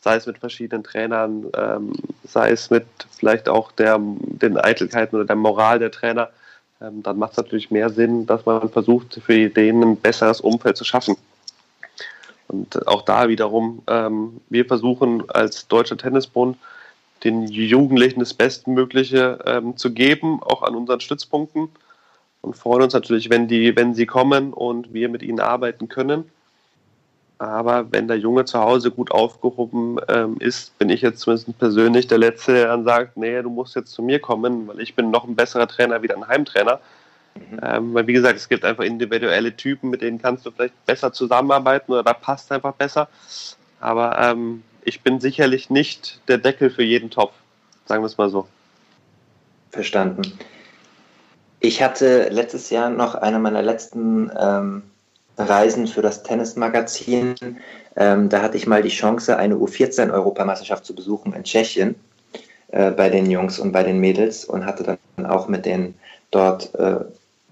[0.00, 1.92] sei es mit verschiedenen Trainern, ähm,
[2.24, 6.30] sei es mit vielleicht auch der, den Eitelkeiten oder der Moral der Trainer,
[6.80, 10.76] ähm, dann macht es natürlich mehr Sinn, dass man versucht, für den ein besseres Umfeld
[10.76, 11.16] zu schaffen.
[12.48, 16.56] Und auch da wiederum, ähm, wir versuchen als Deutscher Tennisbund
[17.24, 21.68] den Jugendlichen das Bestmögliche ähm, zu geben, auch an unseren Stützpunkten.
[22.42, 26.30] Und freuen uns natürlich, wenn, die, wenn sie kommen und wir mit ihnen arbeiten können.
[27.38, 32.06] Aber wenn der Junge zu Hause gut aufgehoben ähm, ist, bin ich jetzt zumindest persönlich
[32.06, 35.10] der Letzte, der dann sagt, nee, du musst jetzt zu mir kommen, weil ich bin
[35.10, 36.80] noch ein besserer Trainer wie dein Heimtrainer.
[37.34, 37.60] Mhm.
[37.62, 41.12] Ähm, weil wie gesagt, es gibt einfach individuelle Typen, mit denen kannst du vielleicht besser
[41.12, 43.08] zusammenarbeiten oder da passt einfach besser.
[43.80, 47.34] Aber ähm, ich bin sicherlich nicht der Deckel für jeden Topf,
[47.84, 48.46] sagen wir es mal so.
[49.70, 50.22] Verstanden.
[51.60, 54.82] Ich hatte letztes Jahr noch eine meiner letzten ähm,
[55.38, 57.34] Reisen für das Tennismagazin.
[57.96, 61.94] Ähm, da hatte ich mal die Chance, eine U14-Europameisterschaft zu besuchen in Tschechien
[62.68, 65.94] äh, bei den Jungs und bei den Mädels und hatte dann auch mit den
[66.30, 67.00] dort äh,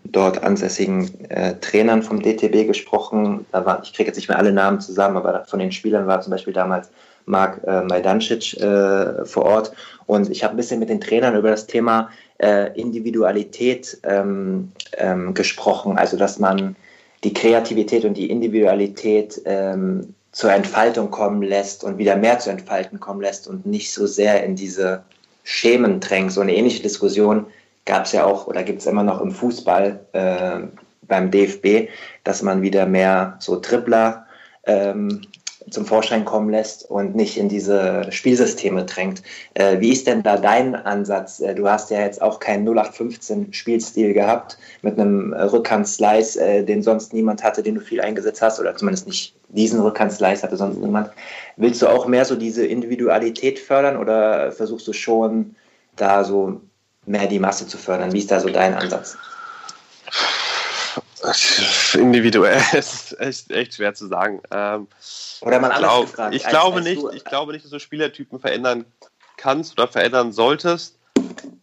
[0.04, 3.46] dort ansässigen äh, Trainern vom DTB gesprochen.
[3.52, 6.20] Da war, ich kriege jetzt nicht mehr alle Namen zusammen, aber von den Spielern war
[6.20, 6.90] zum Beispiel damals
[7.26, 9.72] Marc äh, Majdancic äh, vor Ort.
[10.06, 15.32] Und ich habe ein bisschen mit den Trainern über das Thema äh, Individualität ähm, ähm,
[15.32, 15.96] gesprochen.
[15.96, 16.76] Also, dass man
[17.24, 23.00] die Kreativität und die Individualität ähm, zur Entfaltung kommen lässt und wieder mehr zur Entfalten
[23.00, 25.02] kommen lässt und nicht so sehr in diese
[25.42, 26.32] Schemen drängt.
[26.32, 27.46] So eine ähnliche Diskussion
[27.84, 30.60] gab es ja auch oder gibt es immer noch im Fußball äh,
[31.02, 31.88] beim DFB,
[32.24, 34.26] dass man wieder mehr so Tripler
[34.66, 35.22] ähm,
[35.70, 39.22] zum Vorschein kommen lässt und nicht in diese Spielsysteme drängt.
[39.54, 41.40] Äh, wie ist denn da dein Ansatz?
[41.40, 47.12] Äh, du hast ja jetzt auch keinen 0815-Spielstil gehabt mit einem Rückhand-Slice, äh, den sonst
[47.12, 51.10] niemand hatte, den du viel eingesetzt hast, oder zumindest nicht diesen Rückhand-Slice hatte sonst niemand.
[51.56, 55.54] Willst du auch mehr so diese Individualität fördern oder versuchst du schon
[55.96, 56.60] da so
[57.06, 58.12] mehr die Masse zu fördern?
[58.12, 59.16] Wie ist da so dein Ansatz?
[61.94, 64.40] Individuell ist echt, echt schwer zu sagen.
[64.50, 64.86] Ähm,
[65.40, 66.34] oder mal anders glaub, gefragt.
[66.34, 68.84] Ich, als, glaube als nicht, du, ich glaube nicht, dass du Spielertypen verändern
[69.36, 70.98] kannst oder verändern solltest.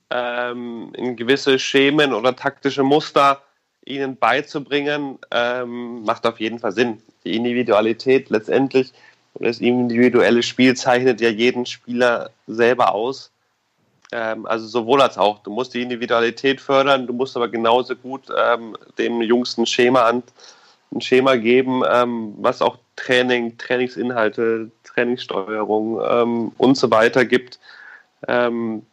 [0.09, 3.41] Ähm, in gewisse Schemen oder taktische Muster
[3.85, 7.01] ihnen beizubringen, ähm, macht auf jeden Fall Sinn.
[7.23, 8.93] Die Individualität letztendlich
[9.33, 13.31] und das individuelle Spiel zeichnet ja jeden Spieler selber aus.
[14.11, 15.39] Ähm, also sowohl als auch.
[15.39, 20.03] Du musst die Individualität fördern, du musst aber genauso gut ähm, dem Jungs ein Schema,
[20.03, 20.23] an,
[20.93, 27.59] ein Schema geben, ähm, was auch Training, Trainingsinhalte, Trainingssteuerung ähm, und so weiter gibt.
[28.27, 28.85] Ähm,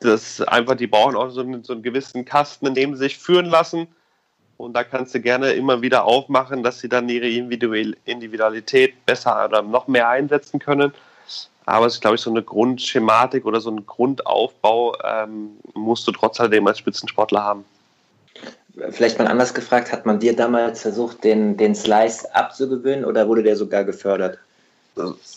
[0.00, 3.18] das einfach, die brauchen auch so einen, so einen gewissen Kasten, in dem sie sich
[3.18, 3.86] führen lassen.
[4.58, 9.62] Und da kannst du gerne immer wieder aufmachen, dass sie dann ihre Individualität besser oder
[9.62, 10.92] noch mehr einsetzen können.
[11.64, 16.12] Aber es ist, glaube ich, so eine Grundschematik oder so ein Grundaufbau ähm, musst du
[16.12, 17.64] trotz alledem als Spitzensportler haben.
[18.90, 23.42] Vielleicht mal anders gefragt, hat man dir damals versucht, den, den Slice abzugewöhnen oder wurde
[23.42, 24.38] der sogar gefördert?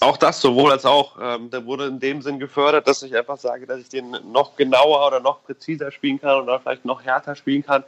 [0.02, 1.18] Auch das, sowohl als auch.
[1.22, 4.56] Ähm, der wurde in dem Sinn gefördert, dass ich einfach sage, dass ich den noch
[4.56, 7.84] genauer oder noch präziser spielen kann oder vielleicht noch härter spielen kann.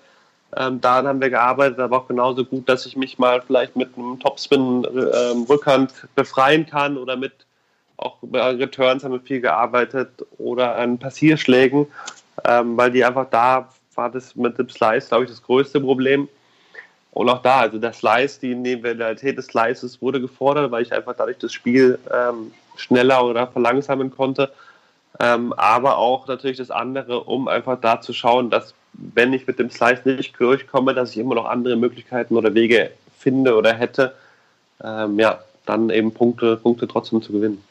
[0.56, 3.98] Ähm, daran haben wir gearbeitet, aber auch genauso gut, dass ich mich mal vielleicht mit
[3.98, 5.46] einem Topspin ähm,
[6.16, 7.34] befreien kann oder mit
[7.98, 11.88] auch bei Returns haben wir viel gearbeitet oder an Passierschlägen,
[12.46, 16.30] ähm, weil die einfach da war das mit dem Slice, glaube ich, das größte Problem.
[17.12, 21.16] Und auch da, also der Slice, die Individualität des Slices wurde gefordert, weil ich einfach
[21.18, 24.52] dadurch das Spiel ähm, schneller oder verlangsamen konnte.
[25.20, 29.58] Ähm, aber auch natürlich das andere, um einfach da zu schauen, dass wenn ich mit
[29.58, 34.14] dem Slice nicht durchkomme, dass ich immer noch andere Möglichkeiten oder Wege finde oder hätte,
[34.84, 37.64] ähm, ja, dann eben Punkte, Punkte trotzdem zu gewinnen.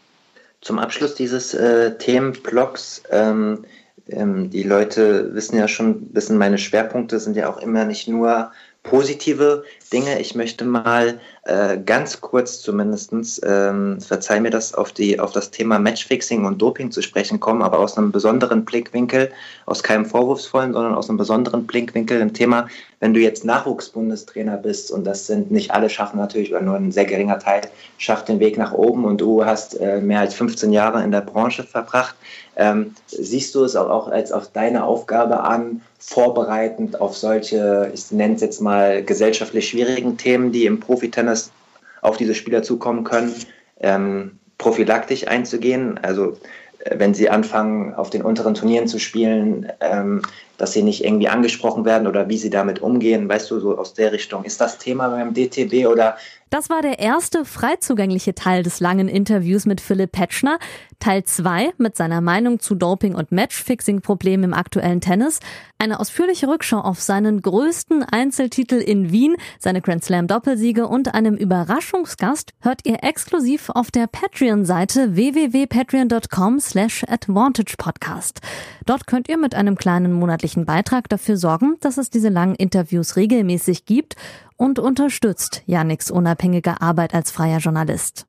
[0.67, 3.65] Zum Abschluss dieses äh, Themenblocks, ähm,
[4.09, 8.51] ähm, die Leute wissen ja schon, wissen, meine Schwerpunkte sind ja auch immer nicht nur
[8.89, 10.21] positive Dinge.
[10.21, 15.51] Ich möchte mal äh, ganz kurz zumindestens, ähm, verzeih mir das, auf, die, auf das
[15.51, 19.31] Thema Matchfixing und Doping zu sprechen kommen, aber aus einem besonderen Blickwinkel,
[19.67, 22.69] aus keinem vorwurfsvollen, sondern aus einem besonderen Blickwinkel im Thema,
[23.01, 26.93] wenn du jetzt Nachwuchsbundestrainer bist und das sind nicht alle schaffen natürlich, oder nur ein
[26.93, 27.63] sehr geringer Teil
[27.99, 31.21] schafft den Weg nach oben und du hast äh, mehr als 15 Jahre in der
[31.21, 32.17] Branche verbracht,
[32.57, 38.11] Ähm, siehst du es auch, auch als auch deine Aufgabe an, vorbereitend auf solche, ich
[38.11, 41.53] nenne es jetzt mal gesellschaftlich schwierigen Themen, die im Profitennis
[42.01, 43.35] auf diese Spieler zukommen können,
[43.81, 45.99] ähm, prophylaktisch einzugehen?
[46.03, 46.39] Also
[46.79, 50.23] äh, wenn sie anfangen, auf den unteren Turnieren zu spielen, ähm,
[50.59, 53.95] dass sie nicht irgendwie angesprochen werden oder wie sie damit umgehen, weißt du, so aus
[53.95, 54.45] der Richtung.
[54.45, 56.17] Ist das Thema beim DTB oder
[56.49, 60.59] das war der erste frei zugängliche Teil des langen Interviews mit Philipp Petschner.
[61.01, 65.41] Teil 2 mit seiner Meinung zu Doping- und Matchfixing-Problemen im aktuellen Tennis.
[65.79, 71.35] Eine ausführliche Rückschau auf seinen größten Einzeltitel in Wien, seine Grand Slam Doppelsiege und einem
[71.35, 78.41] Überraschungsgast hört ihr exklusiv auf der Patreon-Seite www.patreon.com slash advantagepodcast.
[78.87, 83.17] Dort könnt ihr mit einem kleinen monatlichen Beitrag dafür sorgen, dass es diese langen Interviews
[83.17, 84.15] regelmäßig gibt
[84.57, 88.25] und unterstützt Janiks unabhängige Arbeit als freier Journalist.